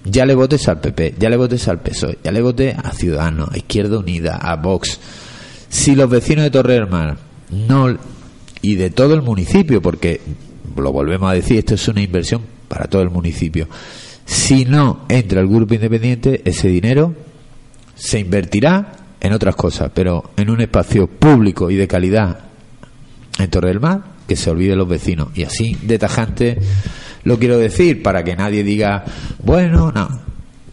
ya 0.04 0.26
le 0.26 0.36
votes 0.36 0.67
al 0.67 0.80
PP, 0.80 1.15
ya 1.20 1.30
le 1.30 1.38
votes 1.38 1.67
al 1.67 1.80
PSOE, 1.80 2.17
ya 2.24 2.32
le 2.32 2.41
votes 2.41 2.76
a 2.76 2.91
Ciudadanos, 2.91 3.50
a 3.52 3.58
Izquierda 3.58 4.00
Unida, 4.00 4.36
a 4.36 4.56
Vox. 4.56 5.00
Si 5.70 5.96
los 5.96 6.10
vecinos 6.10 6.44
de 6.44 6.52
Torre 6.52 6.74
del 6.74 6.88
Mar 6.88 7.17
no 7.52 7.98
y 8.62 8.76
de 8.76 8.89
todo 8.89 9.13
el 9.13 9.22
municipio, 9.22 9.82
porque 9.82 10.22
lo 10.76 10.91
volvemos 10.91 11.30
a 11.30 11.34
decir, 11.34 11.60
esto 11.60 11.76
es 11.76 11.88
una 11.88 12.02
inversión 12.02 12.41
para 12.67 12.86
todo 12.86 13.02
el 13.02 13.10
municipio. 13.10 13.67
Si 14.26 14.65
no 14.65 15.06
entra 15.08 15.41
el 15.41 15.48
grupo 15.48 15.74
independiente, 15.74 16.41
ese 16.46 16.67
dinero 16.67 17.13
se 17.96 18.20
invertirá 18.20 18.94
en 19.21 19.34
otras 19.34 19.55
cosas, 19.55 19.91
pero 19.93 20.31
en 20.36 20.49
un 20.49 20.62
espacio 20.62 21.07
público 21.07 21.69
y 21.69 21.75
de 21.75 21.88
calidad 21.88 22.39
en 23.38 23.49
Torre 23.49 23.69
del 23.69 23.79
Mar, 23.79 24.01
que 24.27 24.36
se 24.36 24.49
olvide 24.49 24.75
los 24.75 24.89
vecinos. 24.89 25.29
Y 25.36 25.43
así 25.43 25.77
de 25.81 25.99
tajante 25.99 26.57
lo 27.23 27.38
quiero 27.38 27.57
decir 27.57 28.01
para 28.01 28.23
que 28.23 28.36
nadie 28.36 28.63
diga, 28.63 29.05
bueno, 29.43 29.91
no. 29.91 30.10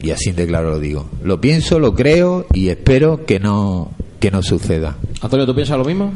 Y 0.00 0.10
así 0.10 0.32
de 0.32 0.46
claro 0.46 0.70
lo 0.70 0.78
digo. 0.78 1.08
Lo 1.22 1.40
pienso, 1.40 1.78
lo 1.78 1.94
creo 1.94 2.46
y 2.52 2.68
espero 2.68 3.26
que 3.26 3.38
no 3.38 3.92
que 4.20 4.30
no 4.30 4.42
suceda. 4.42 4.96
Antonio, 5.20 5.46
¿tú 5.46 5.54
piensas 5.54 5.76
lo 5.76 5.84
mismo? 5.84 6.12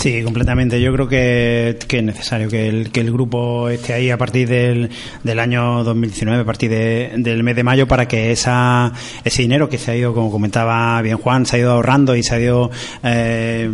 Sí, 0.00 0.22
completamente. 0.22 0.80
Yo 0.80 0.90
creo 0.94 1.06
que, 1.06 1.78
que 1.86 1.98
es 1.98 2.02
necesario 2.02 2.48
que 2.48 2.68
el, 2.68 2.90
que 2.90 3.00
el 3.00 3.12
grupo 3.12 3.68
esté 3.68 3.92
ahí 3.92 4.10
a 4.10 4.16
partir 4.16 4.48
del, 4.48 4.88
del 5.22 5.38
año 5.40 5.84
2019, 5.84 6.40
a 6.40 6.44
partir 6.44 6.70
de- 6.70 7.12
del 7.18 7.42
mes 7.42 7.54
de 7.54 7.62
mayo, 7.62 7.86
para 7.86 8.08
que 8.08 8.32
esa, 8.32 8.92
ese 9.24 9.42
dinero 9.42 9.68
que 9.68 9.76
se 9.76 9.90
ha 9.90 9.96
ido, 9.96 10.14
como 10.14 10.30
comentaba 10.30 11.02
bien 11.02 11.18
Juan, 11.18 11.44
se 11.44 11.56
ha 11.56 11.58
ido 11.58 11.72
ahorrando 11.72 12.16
y 12.16 12.22
se 12.22 12.34
ha 12.34 12.40
ido 12.40 12.70
eh, 13.02 13.70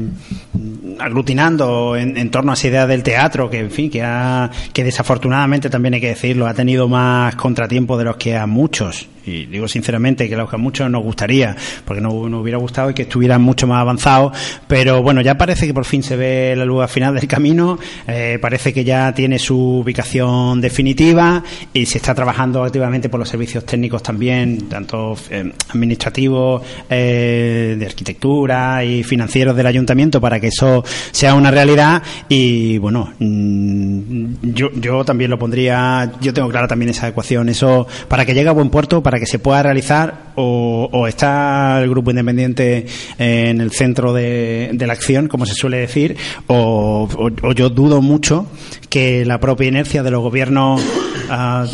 aglutinando 0.99 1.97
en, 1.97 2.17
en 2.17 2.31
torno 2.31 2.51
a 2.51 2.55
esa 2.55 2.69
idea 2.69 2.87
del 2.87 3.05
teatro, 3.05 3.49
que 3.51 3.61
en 3.61 3.71
fin, 3.71 3.89
que, 3.91 4.03
ha, 4.03 4.51
que 4.73 4.83
desafortunadamente 4.85 5.71
también 5.71 5.95
hay 5.95 6.01
que 6.01 6.09
decirlo, 6.09 6.47
ha 6.49 6.55
tenido 6.55 6.89
más 6.89 7.37
contratiempos 7.37 7.99
de 7.99 8.05
los 8.05 8.17
que 8.17 8.37
a 8.37 8.47
muchos 8.47 9.09
y 9.25 9.47
digo 9.47 9.69
sinceramente 9.69 10.29
que 10.29 10.35
a 10.35 10.39
los 10.39 10.51
que 10.51 10.57
a 10.57 10.59
muchos 10.59 10.91
nos 10.91 11.01
gustaría, 11.05 11.55
porque 11.85 12.01
nos, 12.01 12.13
nos 12.29 12.43
hubiera 12.43 12.59
gustado 12.59 12.91
y 12.91 12.95
que 12.95 13.03
estuvieran 13.03 13.41
mucho 13.41 13.69
más 13.69 13.81
avanzados, 13.81 14.37
pero 14.73 15.03
bueno, 15.03 15.21
ya 15.21 15.37
parece 15.37 15.67
que 15.67 15.75
por 15.75 15.85
fin 15.85 16.03
se 16.03 16.17
ve 16.17 16.57
la 16.57 16.65
luz 16.65 16.81
al 16.81 16.89
final 16.89 17.15
del 17.15 17.29
camino, 17.29 17.79
eh, 18.09 18.39
parece 18.41 18.73
que 18.73 18.85
ya 18.85 19.13
tiene 19.13 19.39
su 19.39 19.81
ubicación 19.81 20.63
definitiva 20.63 21.45
y 21.75 21.85
se 21.85 21.99
está 21.99 22.15
trabajando 22.15 22.65
activamente 22.65 23.11
por 23.11 23.21
los 23.21 23.29
servicios 23.29 23.67
técnicos 23.67 24.03
también, 24.03 24.71
tanto 24.71 25.15
eh, 25.29 25.53
administrativos, 25.69 26.63
eh, 26.89 27.77
de 27.79 27.85
arquitectura 27.85 28.83
y 28.83 29.03
financieros 29.03 29.55
del 29.55 29.67
ayuntamiento 29.67 30.23
para 30.23 30.41
que 30.41 30.47
eso 30.47 30.83
sea 31.11 31.35
una 31.35 31.51
realidad. 31.51 32.03
Y 32.31 32.79
bueno, 32.79 33.13
mm, 33.19 34.55
yo, 34.55 34.71
yo 34.73 35.05
también 35.05 35.31
lo 35.31 35.39
pondría, 35.39 36.13
yo 36.23 36.33
tengo 36.33 36.49
clara 36.49 36.67
también 36.67 36.89
esa 36.89 37.09
ecuación, 37.09 37.51
eso 37.51 37.87
para 38.09 38.25
que 38.25 38.33
llegue 38.33 38.49
a 38.49 38.53
buen 38.53 38.71
puerto, 38.71 39.03
para 39.03 39.21
que 39.21 39.27
se 39.27 39.39
pueda 39.39 39.63
realizar 39.63 40.33
o, 40.37 40.89
o 40.91 41.07
está 41.07 41.79
el 41.83 41.91
grupo 41.91 42.09
independiente 42.11 42.87
en 43.19 43.61
el 43.61 43.71
centro 43.71 44.15
de, 44.15 44.62
de 44.73 44.87
la 44.87 44.93
acción, 44.93 45.29
como 45.29 45.47
se 45.47 45.55
suele 45.55 45.79
decir, 45.79 46.17
o, 46.47 47.09
o- 47.17 47.53
yo 47.53 47.69
dudo 47.71 48.01
mucho 48.03 48.47
que 48.89 49.25
la 49.25 49.41
propia 49.41 49.69
inercia 49.69 50.03
de 50.03 50.11
los 50.11 50.21
gobiernos, 50.23 50.83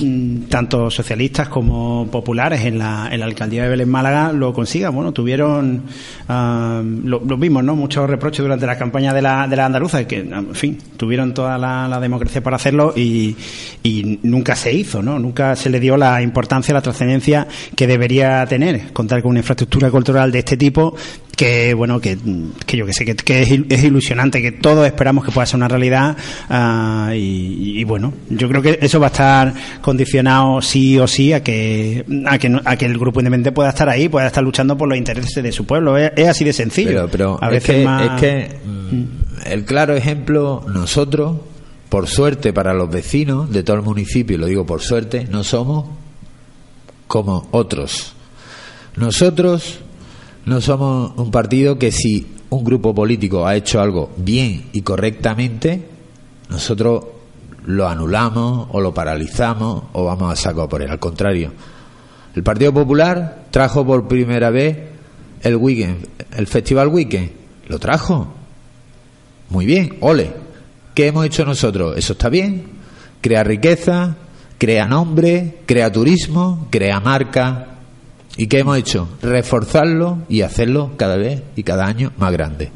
mm, 0.02 0.42
tanto 0.48 0.90
socialistas 0.90 1.48
como 1.48 2.08
populares, 2.10 2.64
en 2.64 2.78
la, 2.78 3.08
en 3.10 3.20
la 3.20 3.26
alcaldía 3.26 3.64
de 3.64 3.68
Belén 3.70 3.88
Málaga 3.88 4.32
lo 4.32 4.52
consiga. 4.52 4.90
Bueno, 4.90 5.12
tuvieron, 5.12 5.82
ah, 6.28 6.82
lo, 7.04 7.20
vimos, 7.36 7.64
¿no? 7.64 7.74
Muchos 7.74 8.08
reproches 8.08 8.42
durante 8.42 8.66
la 8.66 8.78
campaña 8.78 9.12
de 9.12 9.22
la, 9.22 9.46
de 9.48 9.56
la 9.56 9.66
andaluza, 9.66 10.06
que, 10.06 10.18
en 10.18 10.54
fin, 10.54 10.78
tuvieron 10.96 11.34
toda 11.34 11.58
la, 11.58 11.88
la 11.88 11.98
democracia 12.00 12.42
para 12.42 12.56
hacerlo 12.56 12.92
y, 12.96 13.36
y 13.82 14.18
nunca 14.22 14.54
se 14.54 14.72
hizo, 14.72 15.02
¿no? 15.02 15.18
Nunca 15.18 15.56
se 15.56 15.70
le 15.70 15.80
dio 15.80 15.96
la 15.96 16.22
importancia, 16.22 16.72
la 16.72 16.82
trascendencia 16.82 17.46
que 17.74 17.86
debería 17.86 18.46
tener 18.46 18.92
contar 18.92 19.22
con 19.22 19.30
una 19.30 19.40
infraestructura 19.40 19.90
cultural 19.90 20.30
de 20.30 20.38
este 20.40 20.56
tipo 20.56 20.94
que 21.38 21.72
bueno 21.72 22.00
que, 22.00 22.18
que 22.66 22.76
yo 22.76 22.84
que 22.84 22.92
sé 22.92 23.04
que, 23.04 23.14
que 23.14 23.42
es, 23.42 23.50
il- 23.50 23.66
es 23.70 23.84
ilusionante 23.84 24.42
que 24.42 24.50
todos 24.50 24.84
esperamos 24.84 25.24
que 25.24 25.30
pueda 25.30 25.46
ser 25.46 25.56
una 25.56 25.68
realidad 25.68 26.16
ah, 26.50 27.12
y, 27.14 27.78
y 27.80 27.84
bueno 27.84 28.12
yo 28.28 28.48
creo 28.48 28.60
que 28.60 28.78
eso 28.82 28.98
va 28.98 29.06
a 29.06 29.10
estar 29.10 29.54
condicionado 29.80 30.60
sí 30.60 30.98
o 30.98 31.06
sí 31.06 31.32
a 31.32 31.42
que 31.44 32.04
a 32.26 32.38
que, 32.38 32.48
no- 32.48 32.60
a 32.64 32.76
que 32.76 32.86
el 32.86 32.98
grupo 32.98 33.20
independiente 33.20 33.52
pueda 33.52 33.68
estar 33.68 33.88
ahí 33.88 34.08
pueda 34.08 34.26
estar 34.26 34.42
luchando 34.42 34.76
por 34.76 34.88
los 34.88 34.98
intereses 34.98 35.42
de 35.42 35.52
su 35.52 35.64
pueblo. 35.64 35.96
Es, 35.96 36.10
es 36.16 36.26
así 36.28 36.44
de 36.44 36.52
sencillo. 36.52 36.90
Pero, 36.90 37.08
pero 37.08 37.38
a 37.40 37.46
es, 37.46 37.52
veces 37.52 37.76
que, 37.76 37.84
más 37.84 38.02
es 38.02 38.20
que, 38.20 38.56
mm, 38.66 39.04
el 39.46 39.64
claro 39.64 39.94
ejemplo, 39.94 40.66
nosotros, 40.74 41.36
por 41.88 42.08
suerte 42.08 42.52
para 42.52 42.74
los 42.74 42.90
vecinos 42.90 43.50
de 43.52 43.62
todo 43.62 43.76
el 43.76 43.82
municipio, 43.82 44.36
y 44.36 44.40
lo 44.40 44.46
digo 44.46 44.66
por 44.66 44.82
suerte, 44.82 45.28
no 45.30 45.44
somos 45.44 45.86
como 47.06 47.48
otros. 47.52 48.14
Nosotros 48.96 49.80
no 50.48 50.60
somos 50.60 51.12
un 51.16 51.30
partido 51.30 51.78
que 51.78 51.92
si 51.92 52.26
un 52.50 52.64
grupo 52.64 52.94
político 52.94 53.46
ha 53.46 53.54
hecho 53.54 53.80
algo 53.80 54.10
bien 54.16 54.70
y 54.72 54.80
correctamente, 54.80 55.82
nosotros 56.48 57.04
lo 57.66 57.86
anulamos 57.86 58.68
o 58.72 58.80
lo 58.80 58.94
paralizamos 58.94 59.84
o 59.92 60.04
vamos 60.04 60.32
a 60.32 60.36
saco 60.36 60.68
por 60.68 60.80
él. 60.80 60.90
Al 60.90 60.98
contrario, 60.98 61.52
el 62.34 62.42
Partido 62.42 62.72
Popular 62.72 63.46
trajo 63.50 63.84
por 63.84 64.08
primera 64.08 64.50
vez 64.50 64.78
el 65.42 65.56
weekend, 65.56 66.06
el 66.36 66.46
Festival 66.46 66.88
Weekend. 66.88 67.30
Lo 67.68 67.78
trajo. 67.78 68.28
Muy 69.50 69.66
bien, 69.66 69.98
ole. 70.00 70.32
¿Qué 70.94 71.08
hemos 71.08 71.26
hecho 71.26 71.44
nosotros? 71.44 71.96
Eso 71.96 72.14
está 72.14 72.28
bien. 72.28 72.64
Crea 73.20 73.44
riqueza, 73.44 74.16
crea 74.56 74.86
nombre, 74.86 75.58
crea 75.66 75.92
turismo, 75.92 76.68
crea 76.70 77.00
marca. 77.00 77.77
¿Y 78.38 78.46
qué 78.46 78.60
hemos 78.60 78.78
hecho? 78.78 79.08
Reforzarlo 79.20 80.18
y 80.30 80.40
hacerlo 80.40 80.92
cada 80.96 81.16
vez 81.16 81.42
y 81.56 81.62
cada 81.64 81.86
año 81.86 82.12
más 82.16 82.32
grande. 82.32 82.70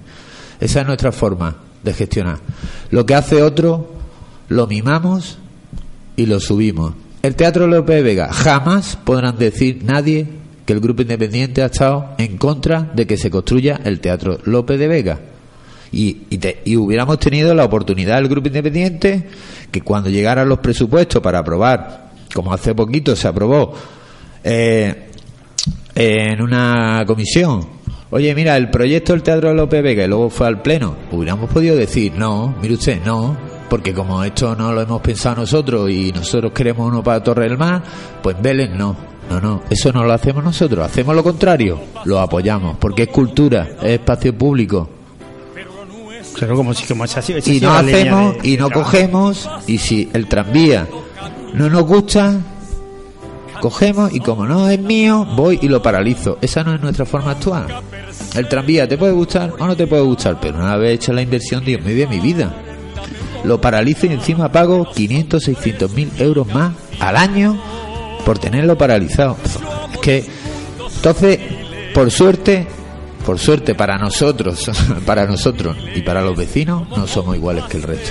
Esa 0.60 0.80
es 0.82 0.86
nuestra 0.86 1.12
forma 1.12 1.56
de 1.82 1.94
gestionar. 1.94 2.38
Lo 2.90 3.06
que 3.06 3.14
hace 3.14 3.42
otro, 3.42 3.92
lo 4.48 4.66
mimamos 4.66 5.38
y 6.16 6.26
lo 6.26 6.38
subimos. 6.40 6.92
El 7.22 7.36
Teatro 7.36 7.66
López 7.68 7.96
de 7.96 8.02
Vega 8.02 8.32
jamás 8.32 8.96
podrán 8.96 9.38
decir 9.38 9.82
nadie 9.84 10.26
que 10.66 10.72
el 10.72 10.80
Grupo 10.80 11.02
Independiente 11.02 11.62
ha 11.62 11.66
estado 11.66 12.10
en 12.18 12.36
contra 12.38 12.90
de 12.94 13.06
que 13.06 13.16
se 13.16 13.30
construya 13.30 13.80
el 13.84 14.00
Teatro 14.00 14.38
López 14.44 14.78
de 14.78 14.88
Vega. 14.88 15.20
Y, 15.92 16.22
y, 16.30 16.38
te- 16.38 16.60
y 16.64 16.76
hubiéramos 16.76 17.18
tenido 17.18 17.54
la 17.54 17.64
oportunidad 17.64 18.16
del 18.16 18.28
Grupo 18.28 18.48
Independiente 18.48 19.28
que 19.70 19.80
cuando 19.82 20.10
llegaran 20.10 20.48
los 20.48 20.58
presupuestos 20.58 21.22
para 21.22 21.38
aprobar, 21.40 22.10
como 22.34 22.52
hace 22.52 22.74
poquito 22.74 23.14
se 23.14 23.28
aprobó, 23.28 23.74
eh, 24.42 25.10
en 25.94 26.40
una 26.42 27.04
comisión, 27.06 27.66
oye, 28.10 28.34
mira, 28.34 28.56
el 28.56 28.70
proyecto 28.70 29.12
del 29.12 29.22
Teatro 29.22 29.52
López 29.54 29.82
Vega 29.82 30.04
y 30.04 30.08
luego 30.08 30.30
fue 30.30 30.46
al 30.46 30.62
Pleno, 30.62 30.96
hubiéramos 31.10 31.50
podido 31.50 31.76
decir, 31.76 32.12
no, 32.16 32.54
mire 32.62 32.74
usted, 32.74 33.00
no, 33.04 33.36
porque 33.68 33.92
como 33.94 34.22
esto 34.24 34.54
no 34.56 34.72
lo 34.72 34.80
hemos 34.82 35.00
pensado 35.00 35.36
nosotros 35.36 35.90
y 35.90 36.12
nosotros 36.12 36.52
queremos 36.52 36.88
uno 36.88 37.02
para 37.02 37.22
Torre 37.22 37.44
del 37.48 37.58
Mar, 37.58 37.82
pues 38.22 38.36
Vélez 38.40 38.70
no. 38.70 39.12
No, 39.30 39.40
no, 39.40 39.62
eso 39.70 39.92
no 39.92 40.04
lo 40.04 40.12
hacemos 40.12 40.44
nosotros, 40.44 40.84
hacemos 40.84 41.14
lo 41.16 41.22
contrario, 41.22 41.80
lo 42.04 42.18
apoyamos, 42.18 42.76
porque 42.78 43.04
es 43.04 43.08
cultura, 43.08 43.76
es 43.80 43.92
espacio 43.92 44.36
público. 44.36 44.90
Claro, 46.34 46.56
como 46.56 46.74
si 46.74 46.86
como 46.86 47.04
esa 47.04 47.20
esa 47.20 47.32
Y 47.50 47.60
no 47.60 47.72
hacemos 47.72 48.42
de- 48.42 48.48
y 48.48 48.56
no 48.56 48.68
cogemos, 48.70 49.48
y 49.66 49.78
si 49.78 50.10
el 50.12 50.26
tranvía 50.26 50.86
no 51.54 51.70
nos 51.70 51.84
gusta, 51.84 52.34
cogemos 53.62 54.12
y 54.12 54.18
como 54.18 54.44
no 54.44 54.68
es 54.68 54.80
mío, 54.80 55.24
voy 55.36 55.60
y 55.62 55.68
lo 55.68 55.80
paralizo. 55.80 56.36
Esa 56.40 56.64
no 56.64 56.74
es 56.74 56.80
nuestra 56.80 57.06
forma 57.06 57.28
de 57.28 57.36
actuar. 57.36 57.82
El 58.34 58.48
tranvía 58.48 58.88
te 58.88 58.98
puede 58.98 59.12
gustar 59.12 59.54
o 59.56 59.66
no 59.68 59.76
te 59.76 59.86
puede 59.86 60.02
gustar, 60.02 60.40
pero 60.40 60.58
una 60.58 60.76
vez 60.76 60.94
hecha 60.96 61.12
la 61.12 61.22
inversión, 61.22 61.64
Dios 61.64 61.80
mío 61.80 61.94
de 61.94 62.08
mi 62.08 62.18
vida. 62.18 62.52
Lo 63.44 63.60
paralizo 63.60 64.06
y 64.06 64.14
encima 64.14 64.50
pago 64.50 64.90
500, 64.92 65.44
600 65.44 65.92
mil 65.92 66.10
euros 66.18 66.52
más 66.52 66.72
al 66.98 67.16
año 67.16 67.56
por 68.26 68.40
tenerlo 68.40 68.76
paralizado. 68.76 69.36
Es 69.92 69.98
que, 70.00 70.24
entonces, 70.96 71.38
por 71.94 72.10
suerte, 72.10 72.66
por 73.24 73.38
suerte 73.38 73.76
para 73.76 73.96
nosotros, 73.96 74.72
para 75.06 75.24
nosotros 75.24 75.76
y 75.94 76.02
para 76.02 76.20
los 76.20 76.36
vecinos, 76.36 76.88
no 76.88 77.06
somos 77.06 77.36
iguales 77.36 77.62
que 77.66 77.76
el 77.76 77.84
resto. 77.84 78.10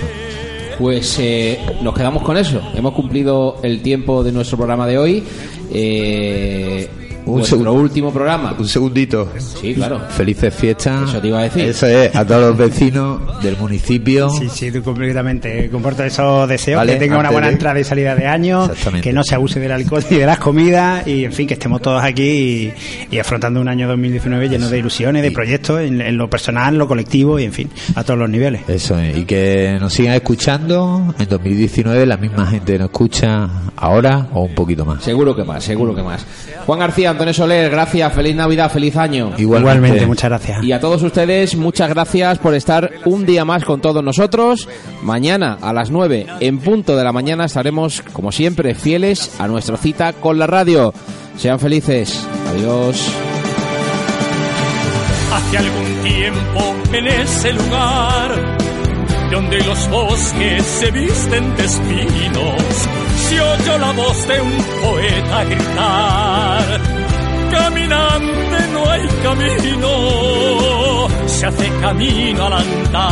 Pues 0.82 1.20
eh, 1.20 1.60
nos 1.84 1.94
quedamos 1.94 2.24
con 2.24 2.38
eso. 2.38 2.60
Hemos 2.74 2.94
cumplido 2.94 3.58
el 3.62 3.84
tiempo 3.84 4.24
de 4.24 4.32
nuestro 4.32 4.58
programa 4.58 4.88
de 4.88 4.98
hoy. 4.98 5.24
Eh, 5.72 6.90
Un 7.26 7.36
nuestro 7.38 7.58
segundo. 7.58 7.74
último 7.74 8.12
programa. 8.12 8.56
Un 8.58 8.68
segundito. 8.68 9.30
Sí, 9.38 9.74
claro. 9.76 10.02
Felices 10.10 10.54
fiestas. 10.54 11.10
Eso 11.10 11.20
te 11.22 11.28
iba 11.28 11.40
a 11.40 11.44
decir. 11.44 11.64
Eso 11.66 11.88
es, 11.88 12.16
a 12.16 12.26
todos 12.26 12.42
los 12.50 12.58
vecinos 12.58 13.42
del 13.44 13.58
municipio. 13.58 14.30
Sí, 14.30 14.50
sí, 14.50 14.72
tú 14.72 14.82
completamente. 14.84 15.70
Comporto 15.70 16.04
esos 16.04 16.48
deseos, 16.50 16.78
Vale, 16.78 16.94
que 16.94 17.00
tenga 17.00 17.18
una 17.18 17.30
buena 17.32 17.48
de- 17.48 17.54
entrada 17.54 17.80
y 17.80 17.84
salida 17.84 18.16
de 18.16 18.28
año, 18.28 18.66
Exactamente. 18.66 19.02
que 19.10 19.14
no 19.14 19.24
se 19.24 19.36
abuse 19.36 19.60
del 19.60 19.72
alcohol 19.72 20.04
y 20.10 20.16
de 20.16 20.26
las 20.26 20.40
comidas, 20.40 21.08
y 21.08 21.26
en 21.26 21.34
fin, 21.34 21.48
que 21.48 21.54
estemos 21.54 21.82
todos 21.82 22.04
aquí 22.04 22.74
y, 23.10 23.16
y 23.16 23.20
afrontando 23.20 23.62
un 23.62 23.68
año 23.68 23.88
2019 23.88 24.50
lleno 24.50 24.70
de 24.70 24.80
ilusiones, 24.80 25.22
de 25.22 25.32
proyectos, 25.32 25.82
en, 25.82 26.02
en 26.02 26.18
lo 26.18 26.30
personal, 26.30 26.78
lo 26.78 26.88
colectivo 26.88 27.40
y 27.40 27.44
en 27.46 27.54
fin, 27.54 27.70
a 27.96 28.04
todos 28.04 28.20
los 28.20 28.30
niveles. 28.30 28.62
Eso 28.68 28.98
es, 29.00 29.16
y 29.18 29.26
que 29.26 29.78
nos 29.80 29.94
sigan 29.94 30.14
escuchando 30.16 31.14
en 31.20 31.28
2019, 31.30 32.06
la 32.06 32.18
misma 32.18 32.48
gente 32.48 32.78
nos 32.78 32.86
escucha 32.90 33.50
ahora 33.76 34.28
o 34.34 34.44
un 34.44 34.56
poquito 34.56 34.86
más. 34.86 35.04
Seguro 35.04 35.36
que 35.36 35.44
más, 35.44 35.64
seguro 35.64 35.96
que 35.96 36.04
más. 36.04 36.26
Juan 36.66 36.80
García, 36.80 37.11
Antonio 37.12 37.34
Soler, 37.34 37.70
gracias, 37.70 38.14
feliz 38.14 38.36
Navidad, 38.36 38.72
feliz 38.72 38.96
año. 38.98 39.32
Igualmente, 39.38 40.06
muchas 40.06 40.30
gracias. 40.30 40.64
Y 40.64 40.72
a 40.72 40.80
todos 40.80 41.02
ustedes, 41.04 41.56
muchas 41.56 41.90
gracias 41.90 42.40
por 42.40 42.56
estar 42.56 42.92
un 43.06 43.26
día 43.26 43.46
más 43.46 43.64
con 43.64 43.82
todos 43.82 44.04
nosotros. 44.04 44.68
Mañana 45.04 45.58
a 45.62 45.74
las 45.74 45.92
9 45.92 46.28
en 46.40 46.60
punto 46.60 46.96
de 46.96 47.04
la 47.04 47.12
mañana 47.12 47.46
estaremos, 47.46 48.02
como 48.14 48.32
siempre, 48.32 48.76
fieles 48.76 49.40
a 49.40 49.48
nuestra 49.48 49.78
cita 49.78 50.14
con 50.14 50.40
la 50.40 50.48
radio. 50.48 50.94
Sean 51.38 51.60
felices. 51.60 52.26
Adiós. 52.50 53.12
Hace 55.34 55.58
algún 55.58 56.04
tiempo 56.04 56.76
en 56.94 57.08
ese 57.08 57.54
lugar 57.54 58.58
donde 59.32 59.64
los 59.64 59.90
bosques 59.90 60.64
se 60.64 60.92
visten 60.92 61.56
de 61.56 61.64
espinos, 61.64 62.90
se 63.32 63.40
oyó 63.40 63.78
la 63.78 63.92
voz 63.94 64.28
de 64.28 64.42
un 64.42 64.58
poeta 64.84 65.44
gritar. 65.46 66.66
Caminante 67.52 68.68
no 68.74 68.90
hay 68.90 69.08
camino, 69.24 69.92
se 71.28 71.46
hace 71.46 71.70
camino 71.82 72.46
al 72.48 72.54
andar. 72.54 73.04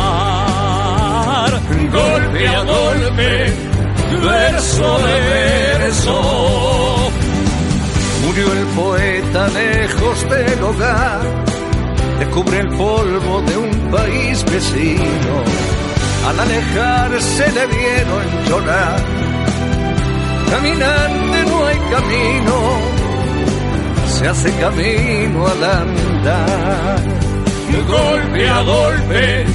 Golpe 1.92 2.48
a 2.48 2.64
golpe, 2.64 3.54
verso 4.22 4.98
de 5.06 5.16
verso. 5.36 6.16
Murió 8.26 8.48
el 8.54 8.66
poeta 8.80 9.48
lejos 9.48 10.30
del 10.30 10.64
hogar, 10.64 11.22
descubre 12.20 12.60
el 12.60 12.70
polvo 12.70 13.42
de 13.42 13.58
un 13.58 13.72
país 13.92 14.44
vecino. 14.46 15.36
Al 16.28 16.40
alejarse 16.40 17.52
le 17.54 17.66
vieron 17.68 18.24
llorar. 18.48 19.29
Caminante 20.50 21.46
no 21.46 21.66
hay 21.66 21.78
camino, 21.78 22.56
se 24.08 24.28
hace 24.28 24.52
camino 24.58 25.48
al 25.48 25.64
andar. 25.64 27.00
golpe 27.88 28.50
a 28.50 28.62
golpe, 28.62 29.46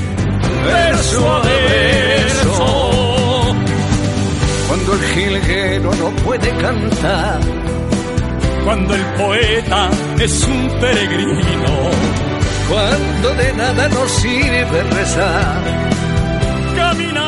verso 0.64 1.32
a 1.32 1.40
verso. 1.40 2.84
Cuando 4.68 4.92
el 4.94 5.00
jilguero 5.14 5.90
no 5.94 6.10
puede 6.24 6.50
cantar, 6.56 7.40
Cuando 8.64 8.94
el 8.94 9.04
poeta 9.18 9.90
es 10.18 10.44
un 10.44 10.68
peregrino, 10.80 11.90
cuando 12.70 13.34
de 13.34 13.52
nada 13.52 13.88
nos 13.88 14.10
sirve 14.10 14.82
rezar. 14.90 15.62
camina 16.76 17.23